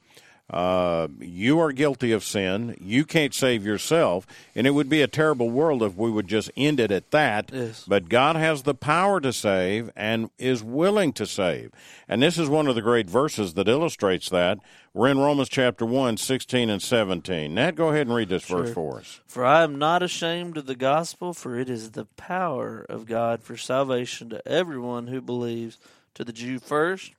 Uh, 0.50 1.10
you 1.20 1.60
are 1.60 1.74
guilty 1.74 2.14
of 2.14 2.24
sin. 2.24 2.78
You 2.80 3.04
can't 3.04 3.34
save 3.34 3.66
yourself. 3.66 4.26
And 4.56 4.66
it 4.66 4.72
would 4.72 4.88
be 4.88 5.02
a 5.02 5.08
terrible 5.08 5.50
world 5.50 5.84
if 5.84 5.96
we 5.96 6.10
would 6.10 6.28
just 6.28 6.50
end 6.56 6.80
it 6.80 6.90
at 6.90 7.12
that. 7.12 7.52
Yes. 7.54 7.84
But 7.86 8.08
God 8.08 8.38
has 8.38 8.64
the 8.64 8.74
power 8.74 9.20
to 9.20 9.34
save 9.34 9.92
and 9.96 10.30
is 10.38 10.64
willing 10.64 11.12
to 11.14 11.26
save. 11.26 11.72
And 12.08 12.22
this 12.22 12.38
is 12.38 12.48
one 12.48 12.68
of 12.68 12.76
the 12.76 12.82
great 12.82 13.10
verses 13.10 13.56
that 13.56 13.68
illustrates 13.68 14.30
that. 14.30 14.60
We're 14.94 15.10
in 15.10 15.20
Romans 15.20 15.50
chapter 15.50 15.86
1, 15.86 16.16
16 16.18 16.70
and 16.70 16.82
17. 16.82 17.54
Nat, 17.54 17.76
go 17.76 17.90
ahead 17.90 18.08
and 18.08 18.16
read 18.16 18.30
this 18.30 18.46
verse 18.46 18.74
for 18.74 19.00
us. 19.00 19.20
For 19.28 19.46
I 19.46 19.64
am 19.64 19.78
not 19.78 20.02
ashamed 20.02 20.58
of 20.58 20.66
the 20.66 20.76
gospel, 20.76 21.34
for 21.34 21.60
it 21.60 21.70
is 21.70 21.92
the 21.92 22.06
power 22.06 22.86
of 22.88 23.06
God 23.06 23.44
for 23.44 23.58
salvation 23.58 24.30
to 24.30 24.48
everyone 24.48 25.08
who 25.08 25.22
believes, 25.22 25.78
to 26.16 26.24
the 26.24 26.34
Jew 26.34 26.58
first, 26.58 27.12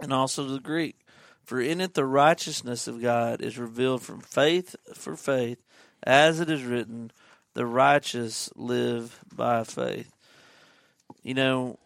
and 0.00 0.12
also 0.12 0.46
to 0.46 0.52
the 0.52 0.58
Greek. 0.58 0.96
For 1.44 1.60
in 1.60 1.80
it 1.80 1.94
the 1.94 2.04
righteousness 2.04 2.86
of 2.86 3.02
God 3.02 3.40
is 3.40 3.58
revealed 3.58 4.02
from 4.02 4.20
faith 4.20 4.76
for 4.94 5.16
faith, 5.16 5.58
as 6.02 6.40
it 6.40 6.50
is 6.50 6.62
written, 6.62 7.10
the 7.54 7.66
righteous 7.66 8.50
live 8.54 9.18
by 9.34 9.64
faith. 9.64 10.12
You 11.22 11.34
know, 11.34 11.78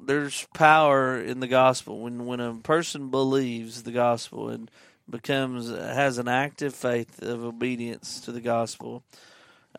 there's 0.00 0.46
power 0.54 1.20
in 1.20 1.40
the 1.40 1.48
gospel 1.48 2.00
when 2.00 2.26
when 2.26 2.40
a 2.40 2.54
person 2.54 3.10
believes 3.10 3.82
the 3.82 3.92
gospel 3.92 4.48
and 4.48 4.70
becomes 5.10 5.70
has 5.70 6.18
an 6.18 6.28
active 6.28 6.74
faith 6.74 7.22
of 7.22 7.42
obedience 7.42 8.20
to 8.20 8.32
the 8.32 8.40
gospel. 8.40 9.02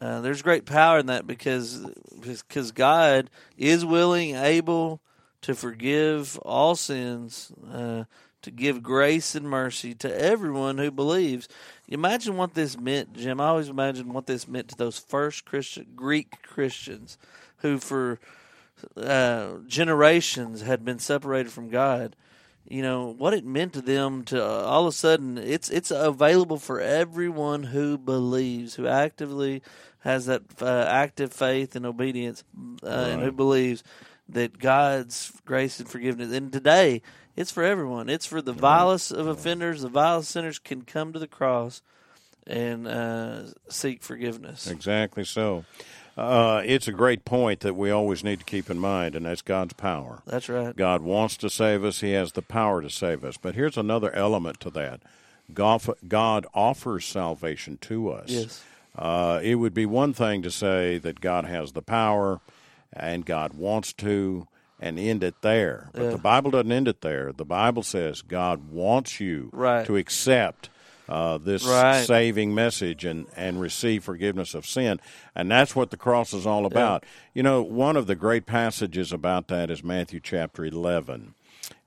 Uh, 0.02 0.22
there's 0.22 0.42
great 0.42 0.66
power 0.66 1.00
in 1.00 1.08
that 1.08 1.28
because 1.28 1.86
because 2.22 2.72
God 2.72 3.30
is 3.58 3.86
willing, 3.86 4.36
able 4.36 5.02
to 5.42 5.56
forgive 5.56 6.38
all 6.40 6.76
sins, 6.76 7.52
uh, 7.72 8.04
to 8.42 8.52
give 8.52 8.82
grace 8.84 9.36
and 9.36 9.50
mercy 9.50 9.94
to 9.96 10.22
everyone 10.22 10.78
who 10.78 10.92
believes. 10.92 11.48
Imagine 11.88 12.38
what 12.38 12.54
this 12.54 12.78
meant, 12.78 13.14
Jim. 13.14 13.42
I 13.42 13.48
always 13.48 13.70
imagine 13.70 14.14
what 14.14 14.28
this 14.28 14.48
meant 14.48 14.70
to 14.70 14.76
those 14.76 15.00
first 15.00 15.46
Christian 15.46 15.88
Greek 15.96 16.42
Christians 16.44 17.18
who, 17.58 17.80
for 17.80 18.20
uh, 18.96 19.56
generations, 19.68 20.62
had 20.62 20.86
been 20.86 21.00
separated 21.00 21.52
from 21.52 21.70
God. 21.70 22.16
You 22.68 22.84
know 22.84 23.16
what 23.18 23.34
it 23.34 23.46
meant 23.46 23.74
to 23.74 23.82
them 23.82 24.24
to 24.26 24.44
uh, 24.44 24.48
all 24.48 24.86
of 24.86 24.94
a 24.94 24.96
sudden 24.96 25.40
it's 25.40 25.72
it's 25.72 25.90
available 25.90 26.58
for 26.58 26.80
everyone 26.80 27.64
who 27.64 27.98
believes, 27.98 28.76
who 28.76 28.86
actively 28.86 29.64
has 30.02 30.28
that 30.28 30.44
uh, 30.62 30.86
active 30.88 31.34
faith 31.34 31.76
and 31.76 31.86
obedience, 31.86 32.44
uh, 32.84 32.88
and 32.88 33.22
who 33.24 33.32
believes 33.32 33.84
that 34.30 34.60
God's 34.60 35.34
grace 35.46 35.80
and 35.80 35.90
forgiveness. 35.90 36.32
And 36.32 36.54
today, 36.54 37.02
it's 37.40 37.52
for 37.52 37.64
everyone. 37.64 38.10
It's 38.10 38.26
for 38.26 38.42
the 38.42 38.52
vilest 38.52 39.14
of 39.14 39.26
offenders. 39.26 39.82
The 39.82 39.88
vilest 39.88 40.30
sinners 40.30 40.60
can 40.60 40.82
come 40.82 41.14
to 41.14 41.20
the 41.20 41.28
cross 41.28 41.82
and 42.46 42.86
uh, 42.86 43.44
seek 43.70 44.04
forgiveness. 44.04 44.68
Exactly 44.68 45.24
so. 45.24 45.64
Uh, 46.18 46.62
it's 46.66 46.90
a 46.90 46.92
great 46.92 47.24
point 47.24 47.62
that 47.62 47.78
we 47.78 47.92
always 47.92 48.26
need 48.26 48.40
to 48.40 48.46
keep 48.46 48.70
in 48.70 48.78
mind, 48.78 49.16
and 49.16 49.26
that's 49.26 49.42
God's 49.42 49.72
power. 49.72 50.22
That's 50.28 50.50
right. 50.50 50.76
God 50.76 51.02
wants 51.02 51.38
to 51.38 51.50
save 51.50 51.86
us. 51.86 52.02
He 52.02 52.12
has 52.12 52.34
the 52.34 52.42
power 52.42 52.82
to 52.82 52.90
save 52.90 53.24
us. 53.24 53.38
But 53.38 53.56
here's 53.56 53.78
another 53.78 54.12
element 54.12 54.60
to 54.60 54.70
that 54.72 55.00
God, 55.54 55.82
God 56.06 56.46
offers 56.54 57.06
salvation 57.06 57.78
to 57.84 58.12
us. 58.12 58.30
Yes. 58.30 58.64
Uh, 58.98 59.40
it 59.42 59.56
would 59.56 59.74
be 59.74 59.86
one 59.86 60.12
thing 60.12 60.42
to 60.42 60.52
say 60.52 60.98
that 60.98 61.22
God 61.22 61.46
has 61.46 61.72
the 61.72 61.82
power 61.82 62.42
and 62.92 63.26
God 63.26 63.54
wants 63.54 63.94
to 63.94 64.46
and 64.80 64.98
end 65.00 65.24
it 65.24 65.36
there. 65.42 65.90
But 65.94 66.04
Yeah. 66.04 66.10
the 66.12 66.18
Bible 66.18 66.52
doesn't 66.52 66.72
end 66.72 66.88
it 66.88 67.02
there. 67.02 67.32
The 67.34 67.46
Bible 67.46 67.84
says 67.84 68.22
God 68.22 68.72
wants 68.72 69.20
you 69.20 69.50
Right. 69.52 69.86
to 69.86 69.98
accept 69.98 70.70
uh, 71.08 71.40
this 71.40 71.66
Right. 71.66 72.06
saving 72.06 72.54
message 72.54 73.04
and, 73.04 73.26
and 73.36 73.60
receive 73.60 74.04
forgiveness 74.04 74.54
of 74.54 74.64
sin. 74.68 75.00
And 75.36 75.50
that's 75.50 75.76
what 75.76 75.90
the 75.90 75.98
cross 75.98 76.34
is 76.34 76.46
all 76.46 76.68
about. 76.68 77.04
You 77.34 77.42
know, 77.42 77.64
one 77.64 77.98
of 77.98 78.06
the 78.06 78.14
great 78.16 78.46
passages 78.46 79.12
about 79.12 79.48
that 79.48 79.72
is 79.72 79.84
Matthew 79.84 80.20
chapter 80.20 80.64
11. 80.64 81.34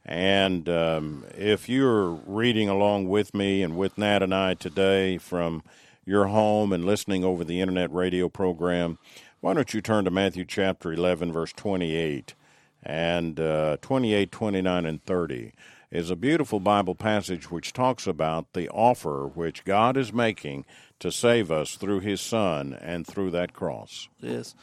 And 0.04 0.68
um, 0.68 1.24
if 1.38 1.68
you're 1.68 2.08
reading 2.10 2.68
along 2.68 3.08
with 3.08 3.32
me 3.32 3.62
and 3.62 3.76
with 3.76 3.96
Nat 3.96 4.24
and 4.24 4.34
I 4.34 4.54
today 4.54 5.18
from 5.18 5.62
your 6.04 6.26
home 6.26 6.72
and 6.72 6.84
listening 6.84 7.22
over 7.24 7.44
the 7.44 7.60
internet 7.60 7.92
radio 7.92 8.28
program, 8.28 8.98
why 9.40 9.54
don't 9.54 9.72
you 9.72 9.80
turn 9.80 10.04
to 10.04 10.10
Matthew 10.10 10.44
chapter 10.44 10.92
11, 10.92 11.32
verse 11.32 11.52
28 11.52 12.34
and 12.82 13.38
uh, 13.38 13.76
28, 13.80 14.32
29, 14.32 14.86
and 14.86 15.04
30 15.04 15.52
is 15.90 16.10
a 16.10 16.16
beautiful 16.16 16.58
Bible 16.58 16.94
passage 16.94 17.50
which 17.50 17.72
talks 17.72 18.06
about 18.06 18.54
the 18.54 18.68
offer 18.70 19.26
which 19.26 19.64
God 19.64 19.96
is 19.96 20.12
making 20.12 20.64
to 20.98 21.12
save 21.12 21.50
us 21.50 21.76
through 21.76 22.00
His 22.00 22.20
Son 22.20 22.72
and 22.80 23.06
through 23.06 23.30
that 23.32 23.52
cross. 23.52 24.08
Yes, 24.18 24.54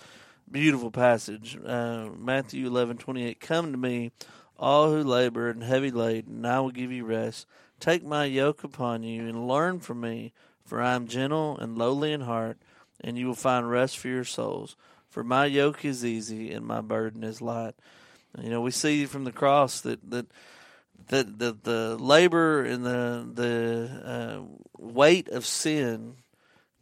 beautiful 0.49 0.89
passage. 0.89 1.57
Uh, 1.63 2.09
Matthew 2.17 2.65
eleven 2.65 2.97
twenty 2.97 3.23
eight. 3.25 3.39
Come 3.39 3.71
to 3.71 3.77
me, 3.77 4.11
all 4.57 4.91
who 4.91 5.03
labor 5.03 5.49
and 5.49 5.61
heavy 5.61 5.91
laden, 5.91 6.37
and 6.37 6.47
I 6.47 6.59
will 6.61 6.71
give 6.71 6.91
you 6.91 7.05
rest. 7.05 7.45
Take 7.79 8.03
my 8.03 8.25
yoke 8.25 8.63
upon 8.63 9.03
you 9.03 9.27
and 9.27 9.47
learn 9.47 9.79
from 9.79 10.01
me, 10.01 10.33
for 10.65 10.81
I 10.81 10.95
am 10.95 11.07
gentle 11.07 11.57
and 11.59 11.77
lowly 11.77 12.11
in 12.11 12.21
heart, 12.21 12.57
and 12.99 13.17
you 13.17 13.27
will 13.27 13.35
find 13.35 13.69
rest 13.69 13.97
for 13.97 14.07
your 14.07 14.25
souls. 14.25 14.75
For 15.09 15.23
my 15.23 15.45
yoke 15.45 15.85
is 15.85 16.05
easy 16.05 16.51
and 16.51 16.65
my 16.65 16.81
burden 16.81 17.23
is 17.23 17.41
light. 17.41 17.75
You 18.37 18.49
know, 18.49 18.61
we 18.61 18.71
see 18.71 19.05
from 19.05 19.23
the 19.23 19.31
cross 19.31 19.81
that 19.81 20.09
that 20.09 20.27
that 21.07 21.39
the, 21.39 21.57
the 21.63 21.97
labor 21.97 22.63
and 22.63 22.85
the 22.85 23.29
the 23.33 24.01
uh, 24.05 24.41
weight 24.77 25.29
of 25.29 25.45
sin 25.45 26.15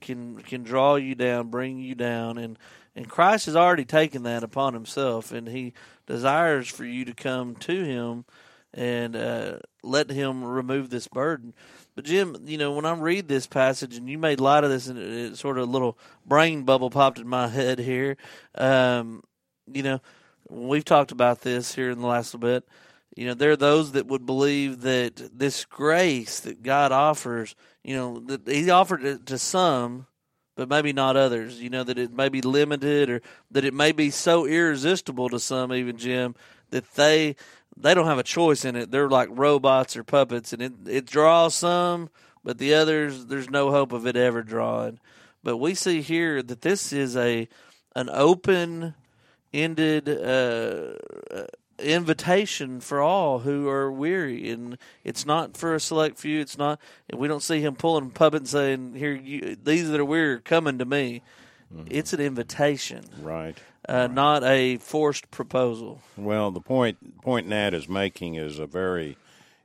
can 0.02 0.42
can 0.42 0.64
draw 0.64 0.96
you 0.96 1.16
down, 1.16 1.50
bring 1.50 1.80
you 1.80 1.96
down, 1.96 2.38
and 2.38 2.58
and 2.96 3.10
Christ 3.10 3.46
has 3.46 3.56
already 3.56 3.86
taken 3.86 4.24
that 4.24 4.44
upon 4.44 4.74
Himself, 4.74 5.32
and 5.32 5.48
He 5.48 5.74
desires 6.06 6.68
for 6.68 6.84
you 6.84 7.06
to 7.06 7.14
come 7.14 7.56
to 7.56 7.84
Him 7.84 8.26
and 8.74 9.16
uh, 9.16 9.58
let 9.84 10.10
Him 10.10 10.44
remove 10.44 10.90
this 10.90 11.08
burden. 11.08 11.54
But 11.96 12.06
Jim, 12.06 12.36
you 12.46 12.58
know, 12.58 12.74
when 12.74 12.86
I 12.86 12.94
read 12.94 13.28
this 13.28 13.48
passage, 13.48 13.96
and 13.96 14.10
you 14.10 14.18
made 14.18 14.40
light 14.40 14.64
of 14.64 14.70
this, 14.70 14.88
and 14.88 15.00
it, 15.00 15.32
it 15.32 15.38
sort 15.38 15.58
of 15.58 15.68
a 15.68 15.72
little 15.72 15.98
brain 16.26 16.64
bubble 16.64 16.90
popped 16.90 17.18
in 17.18 17.28
my 17.28 17.48
head 17.48 17.80
here. 17.80 18.18
Um, 18.56 19.24
you 19.72 19.84
know, 19.84 20.02
we've 20.50 20.86
talked 20.86 21.12
about 21.12 21.42
this 21.42 21.76
here 21.76 21.90
in 21.90 22.00
the 22.00 22.08
last 22.08 22.34
little 22.34 22.48
bit. 22.48 22.68
You 23.16 23.28
know, 23.28 23.34
there 23.34 23.52
are 23.52 23.58
those 23.58 23.94
that 23.94 24.08
would 24.08 24.26
believe 24.26 24.82
that 24.82 25.38
this 25.38 25.66
grace 25.66 26.40
that 26.42 26.62
God 26.62 26.92
offers, 26.92 27.56
you 27.84 27.96
know, 27.96 28.20
that 28.20 28.48
He 28.48 28.70
offered 28.70 29.04
it 29.04 29.26
to 29.28 29.38
some, 29.38 30.06
but 30.56 30.70
maybe 30.70 30.94
not 30.94 31.18
others. 31.18 31.60
You 31.60 31.70
know, 31.70 31.84
that 31.84 31.98
it 31.98 32.14
may 32.14 32.30
be 32.30 32.42
limited 32.42 33.10
or 33.10 33.22
that 33.52 33.66
it 33.66 33.74
may 33.74 33.92
be 33.92 34.12
so 34.12 34.46
irresistible 34.46 35.30
to 35.30 35.40
some, 35.40 35.74
even 35.74 35.98
Jim, 35.98 36.36
that 36.70 36.94
they 36.94 37.36
they 37.76 37.94
don't 37.94 38.06
have 38.08 38.20
a 38.20 38.24
choice 38.24 38.66
in 38.66 38.76
it. 38.76 38.92
They're 38.92 39.10
like 39.10 39.30
robots 39.32 39.98
or 39.98 40.04
puppets, 40.04 40.54
and 40.54 40.62
it 40.62 40.74
it 40.88 41.06
draws 41.06 41.56
some, 41.56 42.10
but 42.44 42.58
the 42.58 42.76
others 42.76 43.26
there's 43.26 43.50
no 43.50 43.72
hope 43.72 43.94
of 43.94 44.06
it 44.06 44.16
ever 44.16 44.44
drawing. 44.44 45.00
But 45.44 45.58
we 45.58 45.74
see 45.76 46.02
here 46.02 46.44
that 46.44 46.62
this 46.62 46.94
is 46.94 47.16
a 47.16 47.48
an 47.96 48.10
open 48.12 48.94
ended 49.54 50.10
uh, 50.10 50.94
uh, 51.34 51.46
invitation 51.80 52.80
for 52.80 53.02
all 53.02 53.40
who 53.40 53.68
are 53.68 53.92
weary, 53.92 54.50
and 54.50 54.78
it's 55.04 55.26
not 55.26 55.56
for 55.58 55.76
a 55.76 55.80
select 55.80 56.18
few. 56.18 56.40
It's 56.40 56.58
not. 56.58 56.80
We 57.14 57.28
don't 57.28 57.44
see 57.44 57.62
him 57.62 57.76
pulling 57.76 58.08
a 58.08 58.10
puppet 58.10 58.42
and 58.42 58.50
saying, 58.50 58.94
"Here, 58.96 59.14
you, 59.14 59.56
these 59.62 59.90
that 59.90 60.00
are 60.00 60.06
weary 60.06 60.34
are 60.36 60.40
coming 60.40 60.78
to 60.80 60.86
me." 60.86 61.22
It's 61.90 62.14
an 62.14 62.22
invitation, 62.22 63.04
Right. 63.22 63.58
uh, 63.90 64.08
not 64.08 64.42
a 64.46 64.78
forced 64.78 65.30
proposal. 65.32 66.00
Well, 66.16 66.50
the 66.50 66.62
point 66.62 67.22
point 67.22 67.46
Nat 67.48 67.74
is 67.74 67.90
making 67.90 68.36
is 68.36 68.58
a 68.58 68.66
very 68.66 69.18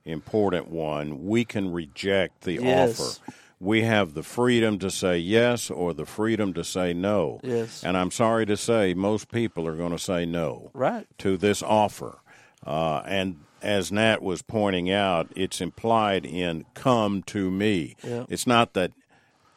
important 0.03 0.67
one. 0.67 1.25
We 1.25 1.45
can 1.45 1.71
reject 1.71 2.41
the 2.41 2.55
Yes. 2.61 2.99
offer. 2.99 3.33
We 3.59 3.83
have 3.83 4.13
the 4.13 4.23
freedom 4.23 4.77
to 4.79 4.91
say 4.91 5.17
yes 5.19 5.69
or 5.71 5.93
the 5.93 6.05
freedom 6.05 6.53
to 6.55 6.63
say 6.63 6.93
no. 6.93 7.39
Yes. 7.43 7.83
And 7.83 7.95
I'm 7.97 8.11
sorry 8.11 8.45
to 8.47 8.57
say, 8.57 8.93
most 8.93 9.31
people 9.31 9.65
are 9.67 9.75
going 9.77 9.91
to 9.91 9.99
say 9.99 10.25
no 10.25 10.69
Right. 10.73 11.05
to 11.19 11.37
this 11.37 11.63
offer. 11.63 12.19
Uh, 12.65 13.01
and 13.05 13.37
as 13.61 13.91
Nat 13.91 14.21
was 14.21 14.41
pointing 14.41 14.91
out, 14.91 15.31
it's 15.35 15.61
implied 15.61 16.25
in 16.25 16.65
"come 16.73 17.23
to 17.23 17.49
me." 17.49 17.95
Yeah. 18.03 18.25
It's 18.29 18.45
not 18.47 18.73
that 18.73 18.91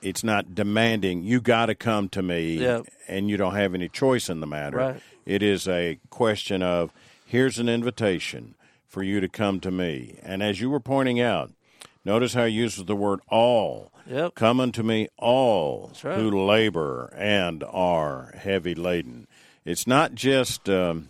it's 0.03 0.23
not 0.23 0.55
demanding 0.55 1.23
you 1.25 1.41
got 1.41 1.67
to 1.67 1.75
come 1.75 2.09
to 2.11 2.23
me, 2.23 2.59
Yeah. 2.59 2.83
and 3.09 3.29
you 3.29 3.37
don't 3.37 3.55
have 3.57 3.75
any 3.75 3.89
choice 3.89 4.29
in 4.29 4.39
the 4.41 4.47
matter. 4.47 4.77
Right. 4.77 5.01
It 5.25 5.43
is 5.43 5.67
a 5.67 5.99
question 6.11 6.63
of 6.63 6.93
here's 7.25 7.59
an 7.59 7.69
invitation 7.69 8.55
for 8.87 9.03
you 9.03 9.19
to 9.21 9.29
come 9.29 9.59
to 9.61 9.71
me. 9.73 10.19
And 10.23 10.43
as 10.43 10.61
you 10.61 10.71
were 10.71 10.79
pointing 10.81 11.21
out, 11.21 11.51
notice 12.07 12.33
how 12.35 12.47
he 12.47 12.53
uses 12.53 12.85
the 12.85 12.97
word 12.97 13.21
all. 13.29 13.93
Yep. 14.07 14.37
Come 14.37 14.61
unto 14.61 14.83
me, 14.83 15.09
all 15.19 15.93
right. 16.05 16.17
who 16.17 16.47
labor 16.47 17.13
and 17.17 17.65
are 17.65 18.33
heavy 18.39 18.75
laden. 18.75 19.27
It's 19.65 19.87
not 19.87 20.15
just, 20.15 20.69
um, 20.69 21.09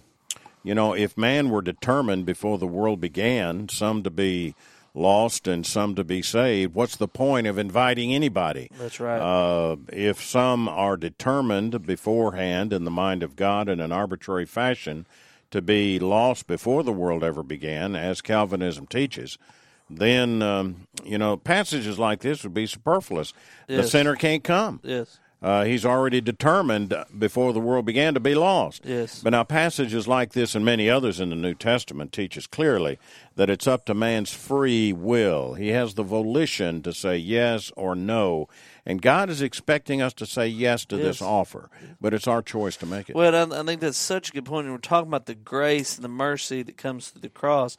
you 0.65 0.75
know, 0.75 0.95
if 0.95 1.19
man 1.19 1.51
were 1.51 1.61
determined 1.61 2.25
before 2.25 2.57
the 2.57 2.67
world 2.67 3.01
began, 3.03 3.69
some 3.69 4.03
to 4.03 4.11
be 4.11 4.55
lost 4.95 5.47
and 5.47 5.67
some 5.67 5.95
to 5.95 6.03
be 6.03 6.23
saved, 6.23 6.75
what's 6.75 6.97
the 6.97 7.07
point 7.07 7.47
of 7.47 7.59
inviting 7.59 8.15
anybody? 8.15 8.71
That's 8.79 8.99
right. 8.99 9.19
Uh, 9.21 9.77
if 9.93 10.25
some 10.25 10.67
are 10.71 10.97
determined 10.97 11.85
beforehand 11.85 12.73
in 12.73 12.85
the 12.85 12.91
mind 12.91 13.23
of 13.23 13.37
God 13.37 13.69
in 13.69 13.79
an 13.79 13.93
arbitrary 13.93 14.47
fashion 14.47 15.07
to 15.51 15.61
be 15.61 15.99
lost 15.99 16.47
before 16.47 16.83
the 16.83 16.93
world 16.93 17.23
ever 17.23 17.43
began, 17.43 17.95
as 17.95 18.23
Calvinism 18.23 18.87
teaches, 18.87 19.37
then 19.91 20.43
um, 20.43 20.87
you 21.05 21.19
know 21.19 21.37
passages 21.37 21.99
like 21.99 22.21
this 22.21 22.43
would 22.43 22.55
be 22.55 22.67
superfluous. 22.67 23.33
The 23.69 23.83
sinner 23.85 24.17
can't 24.17 24.45
come. 24.45 24.81
yes. 24.83 25.19
Uh, 25.43 25.65
he's 25.65 25.85
already 25.85 26.19
determined 26.21 26.95
before 27.17 27.53
the 27.53 27.61
world 27.61 27.85
began 27.85 28.15
to 28.15 28.19
be 28.21 28.35
lost. 28.35 28.81
Yes. 28.87 29.21
But 29.23 29.31
now 29.31 29.45
passages 29.45 30.09
like 30.09 30.33
this 30.33 30.55
and 30.55 30.65
many 30.65 30.89
others 30.89 31.21
in 31.21 31.29
the 31.29 31.37
New 31.37 31.55
Testament 31.55 32.11
teaches 32.11 32.47
clearly 32.47 32.99
that 33.37 33.51
it's 33.51 33.67
up 33.67 33.85
to 33.85 33.95
man's 33.95 34.33
free 34.33 34.95
will. 34.95 35.53
He 35.55 35.69
has 35.69 35.93
the 35.95 36.03
volition 36.03 36.83
to 36.83 36.93
say 36.93 37.19
yes 37.19 37.71
or 37.77 37.95
no. 37.95 38.49
And 38.87 39.01
God 39.03 39.29
is 39.29 39.43
expecting 39.43 40.01
us 40.01 40.15
to 40.15 40.27
say 40.27 40.49
yes 40.49 40.87
to 40.87 40.97
this 40.97 41.21
offer, 41.21 41.69
but 42.01 42.15
it's 42.15 42.27
our 42.27 42.41
choice 42.41 42.77
to 42.79 42.87
make 42.87 43.11
it. 43.11 43.15
Well, 43.15 43.35
I, 43.53 43.61
I 43.61 43.63
think 43.63 43.83
that's 43.83 43.99
such 43.99 44.31
a 44.31 44.33
good 44.33 44.47
point. 44.47 44.65
And 44.65 44.75
we're 44.75 44.81
talking 44.81 45.09
about 45.09 45.27
the 45.27 45.35
grace 45.35 45.97
and 45.97 46.05
the 46.05 46.09
mercy 46.09 46.63
that 46.63 46.79
comes 46.79 47.11
through 47.11 47.21
the 47.21 47.29
cross, 47.29 47.77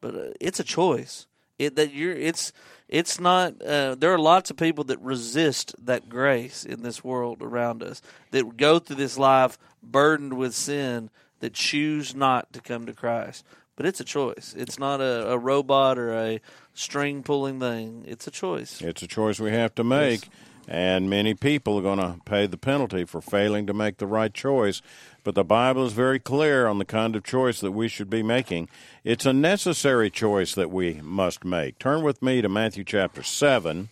but 0.00 0.14
uh, 0.16 0.24
it's 0.40 0.58
a 0.58 0.64
choice. 0.64 1.28
It 1.58 1.76
that 1.76 1.92
you're 1.92 2.12
it's 2.12 2.52
it's 2.88 3.18
not. 3.18 3.60
Uh, 3.62 3.94
there 3.94 4.12
are 4.12 4.18
lots 4.18 4.50
of 4.50 4.56
people 4.56 4.84
that 4.84 5.00
resist 5.00 5.74
that 5.84 6.08
grace 6.08 6.64
in 6.64 6.82
this 6.82 7.02
world 7.02 7.42
around 7.42 7.82
us 7.82 8.00
that 8.30 8.56
go 8.56 8.78
through 8.78 8.96
this 8.96 9.18
life 9.18 9.58
burdened 9.82 10.34
with 10.34 10.54
sin 10.54 11.10
that 11.40 11.52
choose 11.52 12.14
not 12.14 12.52
to 12.52 12.60
come 12.60 12.86
to 12.86 12.92
Christ. 12.92 13.44
But 13.76 13.84
it's 13.86 14.00
a 14.00 14.04
choice. 14.04 14.54
It's 14.56 14.78
not 14.78 15.00
a, 15.00 15.32
a 15.32 15.38
robot 15.38 15.98
or 15.98 16.14
a 16.14 16.40
string 16.72 17.22
pulling 17.22 17.60
thing. 17.60 18.04
It's 18.06 18.26
a 18.26 18.30
choice. 18.30 18.80
It's 18.80 19.02
a 19.02 19.06
choice 19.06 19.38
we 19.38 19.50
have 19.50 19.74
to 19.74 19.84
make, 19.84 20.28
and 20.68 21.08
many 21.08 21.34
people 21.34 21.78
are 21.78 21.82
going 21.82 21.98
to 21.98 22.20
pay 22.24 22.46
the 22.46 22.56
penalty 22.56 23.04
for 23.04 23.20
failing 23.20 23.66
to 23.66 23.74
make 23.74 23.98
the 23.98 24.06
right 24.06 24.34
choice. 24.34 24.82
But 25.22 25.34
the 25.34 25.44
Bible 25.44 25.86
is 25.86 25.92
very 25.92 26.18
clear 26.18 26.66
on 26.66 26.78
the 26.78 26.84
kind 26.84 27.14
of 27.14 27.24
choice 27.24 27.60
that 27.60 27.72
we 27.72 27.88
should 27.88 28.10
be 28.10 28.22
making. 28.22 28.68
It's 29.04 29.26
a 29.26 29.32
necessary 29.32 30.10
choice 30.10 30.54
that 30.54 30.70
we 30.70 30.94
must 30.94 31.44
make. 31.44 31.78
Turn 31.78 32.02
with 32.02 32.22
me 32.22 32.42
to 32.42 32.48
Matthew 32.48 32.84
chapter 32.84 33.22
7. 33.22 33.88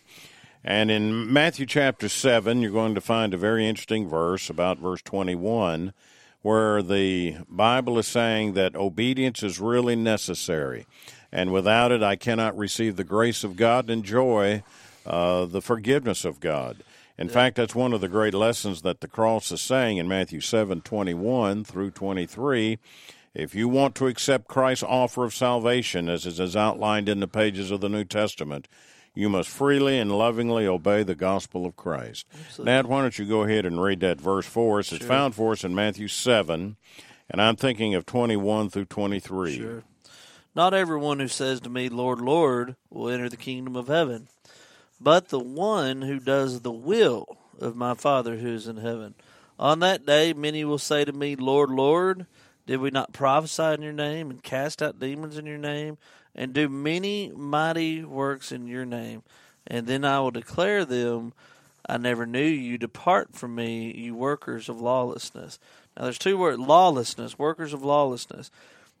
And 0.63 0.89
in 0.89 1.31
Matthew 1.31 1.65
chapter 1.65 2.09
7, 2.09 2.61
you're 2.61 2.71
going 2.71 2.95
to 2.95 3.01
find 3.01 3.33
a 3.33 3.37
very 3.37 3.67
interesting 3.67 4.09
verse, 4.09 4.49
about 4.49 4.79
verse 4.79 5.01
21, 5.03 5.93
where 6.41 6.81
the 6.81 7.37
Bible 7.47 7.99
is 7.99 8.07
saying 8.07 8.53
that 8.53 8.75
obedience 8.75 9.43
is 9.43 9.59
really 9.59 9.95
necessary. 9.95 10.87
And 11.31 11.53
without 11.53 11.91
it, 11.91 12.01
I 12.01 12.15
cannot 12.15 12.57
receive 12.57 12.95
the 12.95 13.03
grace 13.03 13.43
of 13.43 13.55
God 13.55 13.89
and 13.89 13.99
enjoy 13.99 14.63
uh, 15.05 15.45
the 15.45 15.61
forgiveness 15.61 16.25
of 16.25 16.39
God. 16.39 16.83
In 17.17 17.29
fact, 17.29 17.55
that's 17.55 17.75
one 17.75 17.93
of 17.93 18.01
the 18.01 18.09
great 18.09 18.33
lessons 18.33 18.81
that 18.81 18.99
the 18.99 19.07
cross 19.07 19.51
is 19.51 19.61
saying 19.61 19.97
in 19.97 20.07
Matthew 20.07 20.41
7 20.41 20.81
21 20.81 21.63
through 21.63 21.91
23. 21.91 22.77
If 23.33 23.53
you 23.53 23.67
want 23.67 23.95
to 23.95 24.07
accept 24.07 24.47
Christ's 24.47 24.83
offer 24.83 25.25
of 25.25 25.33
salvation, 25.33 26.09
as 26.09 26.25
it 26.25 26.39
is 26.39 26.55
outlined 26.55 27.09
in 27.09 27.19
the 27.19 27.27
pages 27.27 27.71
of 27.71 27.81
the 27.81 27.89
New 27.89 28.05
Testament, 28.05 28.67
you 29.13 29.29
must 29.29 29.49
freely 29.49 29.97
and 29.97 30.11
lovingly 30.11 30.67
obey 30.67 31.03
the 31.03 31.15
gospel 31.15 31.65
of 31.65 31.75
Christ. 31.75 32.25
Nat, 32.59 32.85
why 32.85 33.01
don't 33.01 33.17
you 33.17 33.25
go 33.25 33.43
ahead 33.43 33.65
and 33.65 33.81
read 33.81 34.01
that 34.01 34.19
verse 34.19 34.45
for 34.45 34.79
us? 34.79 34.91
It's 34.91 35.05
found 35.05 35.35
for 35.35 35.53
us 35.53 35.63
in 35.63 35.73
Matthew 35.73 36.07
7 36.09 36.75
And 37.29 37.41
I'm 37.41 37.55
thinking 37.55 37.95
of 37.95 38.05
21 38.05 38.69
through 38.69 38.85
23. 38.85 39.57
Sure. 39.57 39.83
Not 40.53 40.73
everyone 40.73 41.19
who 41.19 41.27
says 41.27 41.59
to 41.61 41.69
me, 41.69 41.89
Lord, 41.89 42.21
Lord, 42.21 42.75
will 42.89 43.09
enter 43.09 43.27
the 43.29 43.37
kingdom 43.37 43.75
of 43.75 43.87
heaven, 43.87 44.27
but 44.99 45.29
the 45.29 45.39
one 45.39 46.01
who 46.01 46.19
does 46.19 46.61
the 46.61 46.71
will 46.71 47.37
of 47.59 47.75
my 47.75 47.93
Father 47.93 48.37
who 48.37 48.53
is 48.53 48.67
in 48.67 48.77
heaven. 48.77 49.15
On 49.57 49.79
that 49.79 50.05
day, 50.05 50.33
many 50.33 50.65
will 50.65 50.77
say 50.77 51.05
to 51.05 51.13
me, 51.13 51.35
Lord, 51.35 51.69
Lord, 51.69 52.25
did 52.65 52.77
we 52.79 52.89
not 52.89 53.13
prophesy 53.13 53.73
in 53.73 53.81
your 53.81 53.93
name 53.93 54.29
and 54.29 54.43
cast 54.43 54.81
out 54.81 54.99
demons 54.99 55.37
in 55.37 55.45
your 55.45 55.57
name 55.57 55.97
and 56.33 56.53
do 56.53 56.67
many 56.67 57.31
mighty 57.31 58.03
works 58.03 58.51
in 58.51 58.67
your 58.67 58.85
name? 58.85 59.23
And 59.67 59.87
then 59.87 60.03
I 60.03 60.19
will 60.19 60.31
declare 60.31 60.83
them, 60.83 61.33
I 61.87 61.97
never 61.97 62.25
knew 62.25 62.45
you. 62.45 62.77
Depart 62.77 63.35
from 63.35 63.55
me, 63.55 63.93
you 63.95 64.15
workers 64.15 64.69
of 64.69 64.81
lawlessness. 64.81 65.59
Now, 65.95 66.03
there's 66.03 66.17
two 66.17 66.37
words 66.37 66.59
lawlessness, 66.59 67.39
workers 67.39 67.73
of 67.73 67.83
lawlessness. 67.83 68.51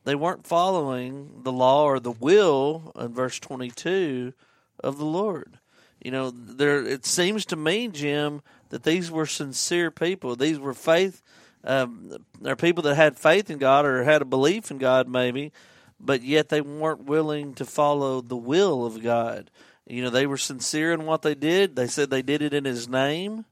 They 0.05 0.15
weren't 0.15 0.45
following 0.45 1.41
the 1.43 1.51
law 1.51 1.85
or 1.85 1.99
the 1.99 2.11
will 2.11 2.91
in 2.95 3.13
verse 3.13 3.39
22 3.39 4.33
of 4.79 4.97
the 4.99 5.05
Lord. 5.05 5.57
You 6.05 6.11
know, 6.11 6.29
there 6.29 6.85
it 6.85 7.03
seems 7.03 7.47
to 7.47 7.55
me, 7.55 7.87
Jim, 7.87 8.43
that 8.69 8.83
these 8.83 9.09
were 9.09 9.25
sincere 9.25 9.89
people. 9.89 10.35
These 10.35 10.59
were 10.59 10.75
faith. 10.75 11.23
Um, 11.63 12.17
they're 12.39 12.55
people 12.55 12.83
that 12.83 12.93
had 12.93 13.17
faith 13.17 13.49
in 13.49 13.57
God 13.57 13.87
or 13.87 14.03
had 14.03 14.21
a 14.21 14.25
belief 14.25 14.69
in 14.69 14.77
God, 14.77 15.07
maybe, 15.07 15.51
but 15.99 16.21
yet 16.21 16.49
they 16.49 16.61
weren't 16.61 17.05
willing 17.05 17.55
to 17.55 17.65
follow 17.65 18.21
the 18.21 18.37
will 18.37 18.85
of 18.85 19.01
God. 19.01 19.49
You 19.87 20.03
know, 20.03 20.11
they 20.11 20.27
were 20.27 20.37
sincere 20.37 20.93
in 20.93 21.07
what 21.07 21.23
they 21.23 21.33
did. 21.33 21.75
They 21.75 21.87
said 21.87 22.11
they 22.11 22.21
did 22.21 22.43
it 22.43 22.53
in 22.53 22.65
His 22.65 22.87
name, 22.87 23.45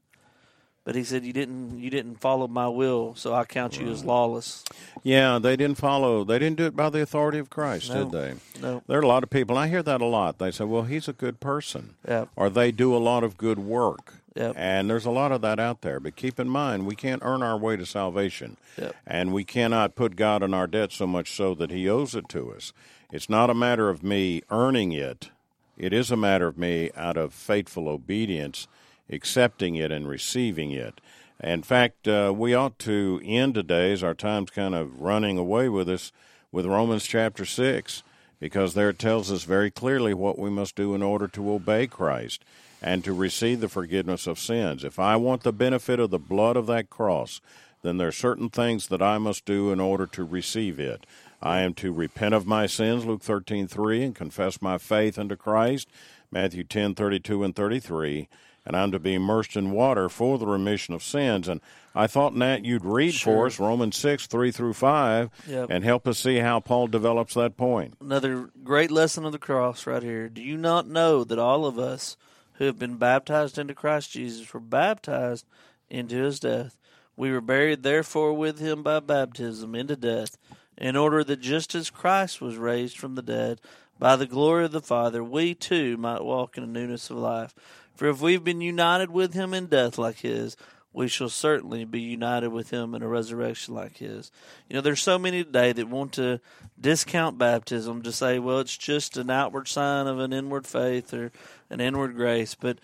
but 0.84 0.94
He 0.94 1.04
said 1.04 1.24
you 1.24 1.32
didn't. 1.32 1.78
You 1.78 1.90
didn't 1.90 2.20
follow 2.20 2.46
my 2.46 2.68
will, 2.68 3.14
so 3.16 3.34
I 3.34 3.44
count 3.44 3.78
you 3.78 3.90
as 3.90 4.04
lawless. 4.04 4.64
Yeah, 5.02 5.38
they 5.38 5.56
didn't 5.56 5.78
follow. 5.78 6.24
They 6.24 6.38
didn't 6.38 6.56
do 6.58 6.66
it 6.66 6.76
by 6.76 6.90
the 6.90 7.00
authority 7.00 7.38
of 7.38 7.50
Christ, 7.50 7.90
No. 7.90 8.04
did 8.04 8.12
they? 8.12 8.34
No. 8.60 8.82
There 8.86 8.98
are 8.98 9.02
a 9.02 9.06
lot 9.06 9.22
of 9.22 9.30
people. 9.30 9.56
I 9.58 9.68
hear 9.68 9.82
that 9.82 10.00
a 10.00 10.06
lot. 10.06 10.38
They 10.38 10.50
say, 10.50 10.64
"Well, 10.64 10.82
he's 10.82 11.08
a 11.08 11.12
good 11.12 11.40
person," 11.40 11.94
Yeah. 12.06 12.26
or 12.36 12.50
they 12.50 12.70
do 12.72 12.94
a 12.94 12.98
lot 12.98 13.24
of 13.24 13.36
good 13.36 13.58
work. 13.58 14.14
Yep. 14.36 14.54
And 14.56 14.90
there's 14.90 15.06
a 15.06 15.10
lot 15.12 15.30
of 15.30 15.42
that 15.42 15.60
out 15.60 15.82
there. 15.82 16.00
But 16.00 16.16
keep 16.16 16.40
in 16.40 16.48
mind, 16.48 16.86
we 16.86 16.96
can't 16.96 17.22
earn 17.24 17.40
our 17.42 17.56
way 17.56 17.76
to 17.76 17.86
salvation, 17.86 18.56
Yep. 18.76 18.96
and 19.06 19.32
we 19.32 19.44
cannot 19.44 19.94
put 19.94 20.16
God 20.16 20.42
in 20.42 20.52
our 20.52 20.66
debt 20.66 20.90
so 20.90 21.06
much 21.06 21.30
so 21.36 21.54
that 21.54 21.70
He 21.70 21.88
owes 21.88 22.14
it 22.16 22.28
to 22.30 22.50
us. 22.52 22.72
It's 23.12 23.30
not 23.30 23.48
a 23.48 23.54
matter 23.54 23.88
of 23.90 24.02
me 24.02 24.42
earning 24.50 24.90
it. 24.90 25.30
It 25.78 25.92
is 25.92 26.10
a 26.10 26.16
matter 26.16 26.48
of 26.48 26.58
me, 26.58 26.90
out 26.96 27.16
of 27.16 27.32
faithful 27.32 27.88
obedience, 27.88 28.66
accepting 29.10 29.74
it 29.74 29.92
and 29.92 30.08
receiving 30.08 30.70
it. 30.70 31.00
In 31.42 31.62
fact, 31.62 32.06
uh, 32.06 32.32
we 32.34 32.54
ought 32.54 32.78
to 32.80 33.20
end 33.24 33.54
today's, 33.54 34.02
our 34.02 34.14
time's 34.14 34.50
kind 34.50 34.74
of 34.74 35.00
running 35.00 35.36
away 35.36 35.68
with 35.68 35.88
us, 35.88 36.12
with 36.52 36.66
Romans 36.66 37.04
chapter 37.04 37.44
6, 37.44 38.02
because 38.38 38.74
there 38.74 38.90
it 38.90 38.98
tells 38.98 39.32
us 39.32 39.44
very 39.44 39.70
clearly 39.70 40.14
what 40.14 40.38
we 40.38 40.50
must 40.50 40.76
do 40.76 40.94
in 40.94 41.02
order 41.02 41.26
to 41.28 41.52
obey 41.52 41.86
Christ 41.86 42.44
and 42.80 43.02
to 43.02 43.12
receive 43.12 43.60
the 43.60 43.68
forgiveness 43.68 44.26
of 44.26 44.38
sins. 44.38 44.84
If 44.84 44.98
I 44.98 45.16
want 45.16 45.42
the 45.42 45.52
benefit 45.52 45.98
of 45.98 46.10
the 46.10 46.18
blood 46.18 46.56
of 46.56 46.66
that 46.66 46.90
cross, 46.90 47.40
then 47.82 47.96
there 47.96 48.08
are 48.08 48.12
certain 48.12 48.48
things 48.48 48.88
that 48.88 49.02
I 49.02 49.18
must 49.18 49.44
do 49.44 49.72
in 49.72 49.80
order 49.80 50.06
to 50.08 50.24
receive 50.24 50.78
it. 50.78 51.06
I 51.42 51.60
am 51.60 51.74
to 51.74 51.92
repent 51.92 52.34
of 52.34 52.46
my 52.46 52.66
sins, 52.66 53.04
Luke 53.04 53.22
thirteen 53.22 53.68
three, 53.68 54.02
and 54.02 54.14
confess 54.14 54.62
my 54.62 54.78
faith 54.78 55.18
unto 55.18 55.36
Christ, 55.36 55.88
Matthew 56.30 56.64
ten 56.64 56.94
thirty 56.94 57.20
two 57.20 57.44
and 57.44 57.54
thirty 57.54 57.80
three, 57.80 58.28
and 58.66 58.76
I'm 58.76 58.90
to 58.92 58.98
be 58.98 59.14
immersed 59.14 59.56
in 59.56 59.70
water 59.72 60.08
for 60.08 60.38
the 60.38 60.46
remission 60.46 60.94
of 60.94 61.02
sins. 61.02 61.48
And 61.48 61.60
I 61.94 62.06
thought 62.06 62.34
Nat 62.34 62.64
you'd 62.64 62.84
read 62.84 63.14
Sure. 63.14 63.34
for 63.34 63.46
us 63.46 63.60
Romans 63.60 63.96
six 63.96 64.26
three 64.26 64.50
through 64.50 64.72
five, 64.74 65.30
Yep. 65.46 65.68
and 65.70 65.84
help 65.84 66.06
us 66.08 66.18
see 66.18 66.38
how 66.38 66.60
Paul 66.60 66.86
develops 66.88 67.34
that 67.34 67.56
point. 67.56 67.94
Another 68.00 68.50
great 68.62 68.90
lesson 68.90 69.24
of 69.24 69.32
the 69.32 69.38
cross 69.38 69.86
right 69.86 70.02
here. 70.02 70.28
Do 70.28 70.42
you 70.42 70.56
not 70.56 70.86
know 70.88 71.24
that 71.24 71.38
all 71.38 71.66
of 71.66 71.78
us 71.78 72.16
who 72.54 72.64
have 72.64 72.78
been 72.78 72.96
baptized 72.96 73.58
into 73.58 73.74
Christ 73.74 74.12
Jesus 74.12 74.52
were 74.54 74.60
baptized 74.60 75.46
into 75.90 76.16
his 76.16 76.40
death? 76.40 76.76
We 77.16 77.30
were 77.30 77.40
buried 77.40 77.82
therefore 77.84 78.32
with 78.32 78.58
him 78.58 78.82
by 78.82 78.98
baptism 79.00 79.74
into 79.76 79.94
death, 79.94 80.36
in 80.76 80.96
order 80.96 81.22
that 81.22 81.40
just 81.40 81.74
as 81.76 81.90
Christ 81.90 82.40
was 82.40 82.56
raised 82.56 82.98
from 82.98 83.14
the 83.14 83.22
dead 83.22 83.60
by 84.00 84.16
the 84.16 84.26
glory 84.26 84.64
of 84.64 84.72
the 84.72 84.80
Father, 84.80 85.22
we 85.22 85.54
too 85.54 85.96
might 85.96 86.24
walk 86.24 86.56
in 86.58 86.64
a 86.64 86.66
newness 86.66 87.10
of 87.10 87.16
life. 87.18 87.54
For 87.94 88.08
if 88.08 88.20
we've 88.20 88.44
been 88.44 88.60
united 88.60 89.10
with 89.10 89.34
him 89.34 89.54
in 89.54 89.66
death 89.66 89.98
like 89.98 90.18
his, 90.18 90.56
we 90.92 91.08
shall 91.08 91.28
certainly 91.28 91.84
be 91.84 92.00
united 92.00 92.50
with 92.50 92.70
him 92.70 92.94
in 92.94 93.02
a 93.02 93.08
resurrection 93.08 93.74
like 93.74 93.96
his. 93.96 94.30
You 94.68 94.76
know, 94.76 94.80
there's 94.80 95.02
so 95.02 95.18
many 95.18 95.42
today 95.42 95.72
that 95.72 95.88
want 95.88 96.12
to 96.12 96.40
discount 96.80 97.36
baptism 97.36 98.02
to 98.02 98.12
say, 98.12 98.38
well, 98.38 98.60
it's 98.60 98.76
just 98.76 99.16
an 99.16 99.28
outward 99.28 99.66
sign 99.66 100.06
of 100.06 100.20
an 100.20 100.32
inward 100.32 100.66
faith 100.66 101.12
or 101.12 101.32
an 101.68 101.80
inward 101.80 102.14
grace. 102.14 102.54
But 102.54 102.78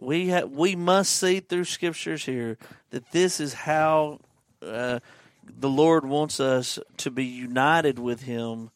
we 0.00 0.30
ha- 0.30 0.46
we 0.46 0.74
must 0.74 1.14
see 1.14 1.40
through 1.40 1.64
scriptures 1.64 2.24
here 2.24 2.56
that 2.90 3.12
this 3.12 3.40
is 3.40 3.52
how 3.52 4.20
uh, 4.62 5.00
the 5.44 5.68
Lord 5.68 6.06
wants 6.06 6.40
us 6.40 6.78
to 6.96 7.10
be 7.10 7.26
united 7.26 7.98
with 7.98 8.22
Him, 8.22 8.70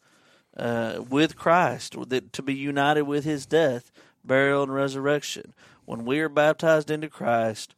uh, 0.56 1.02
with 1.08 1.36
Christ, 1.36 1.96
that 2.08 2.32
to 2.34 2.42
be 2.42 2.54
united 2.54 3.02
with 3.02 3.24
His 3.24 3.46
death, 3.46 3.90
burial, 4.26 4.62
and 4.62 4.74
resurrection. 4.74 5.52
When 5.84 6.04
we 6.04 6.20
are 6.20 6.28
baptized 6.28 6.90
into 6.90 7.08
Christ, 7.08 7.74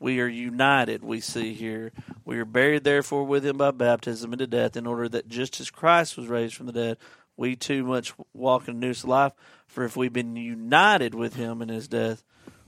we 0.00 0.20
are 0.20 0.28
united. 0.28 1.02
We 1.02 1.20
see 1.20 1.54
here 1.54 1.92
we 2.24 2.38
are 2.38 2.44
buried, 2.44 2.84
therefore, 2.84 3.24
with 3.24 3.44
Him 3.44 3.58
by 3.58 3.72
baptism 3.72 4.32
into 4.32 4.46
death, 4.46 4.76
in 4.76 4.86
order 4.86 5.08
that 5.08 5.28
just 5.28 5.60
as 5.60 5.70
Christ 5.70 6.16
was 6.16 6.28
raised 6.28 6.54
from 6.54 6.66
the 6.66 6.72
dead, 6.72 6.98
we 7.36 7.56
too 7.56 7.84
much 7.84 8.12
walk 8.32 8.68
in 8.68 8.78
newness 8.78 9.02
of 9.02 9.08
life. 9.08 9.32
For 9.66 9.84
if 9.84 9.96
we've 9.96 10.12
been 10.12 10.36
united 10.36 11.14
with 11.14 11.34
Him 11.34 11.62
in 11.62 11.68
His 11.68 11.88
death, 11.88 12.22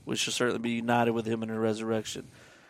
we 0.05 0.15
shall 0.15 0.33
certainly 0.33 0.59
be 0.59 0.71
united 0.71 1.11
with 1.11 1.25
Him 1.25 1.43
in 1.43 1.49
His 1.49 1.57
resurrection. 1.57 2.27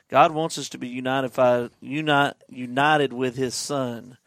God 0.10 0.32
wants 0.34 0.58
us 0.58 0.70
to 0.70 0.78
be 0.78 0.90
united, 0.90 1.72
unite, 1.80 2.34
united 2.50 3.14
with 3.14 3.38
His 3.38 3.56
Son, 3.56 4.18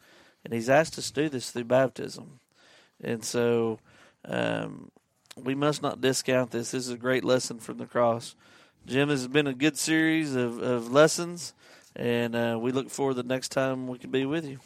and 0.43 0.53
He's 0.53 0.69
asked 0.69 0.97
us 0.97 1.11
to 1.11 1.23
do 1.23 1.29
this 1.29 1.51
through 1.51 1.65
baptism. 1.65 2.39
And 3.03 3.23
so, 3.23 3.79
um, 4.25 4.89
we 5.43 5.55
must 5.55 5.81
not 5.81 6.01
discount 6.01 6.51
this. 6.51 6.71
This 6.71 6.87
is 6.87 6.93
a 6.93 6.97
great 6.97 7.23
lesson 7.23 7.59
from 7.59 7.77
the 7.77 7.85
cross. 7.85 8.35
Jim, 8.85 9.09
this 9.09 9.19
has 9.19 9.27
been 9.27 9.47
a 9.47 9.53
good 9.53 9.77
series 9.77 10.35
of, 10.35 10.61
of 10.61 10.91
lessons, 10.91 11.53
and 11.95 12.35
uh, 12.35 12.57
we 12.59 12.71
look 12.71 12.89
forward 12.89 13.15
to 13.15 13.23
the 13.23 13.27
next 13.27 13.49
time 13.49 13.87
we 13.87 13.97
can 13.97 14.11
be 14.11 14.25
with 14.25 14.45
you. 14.45 14.59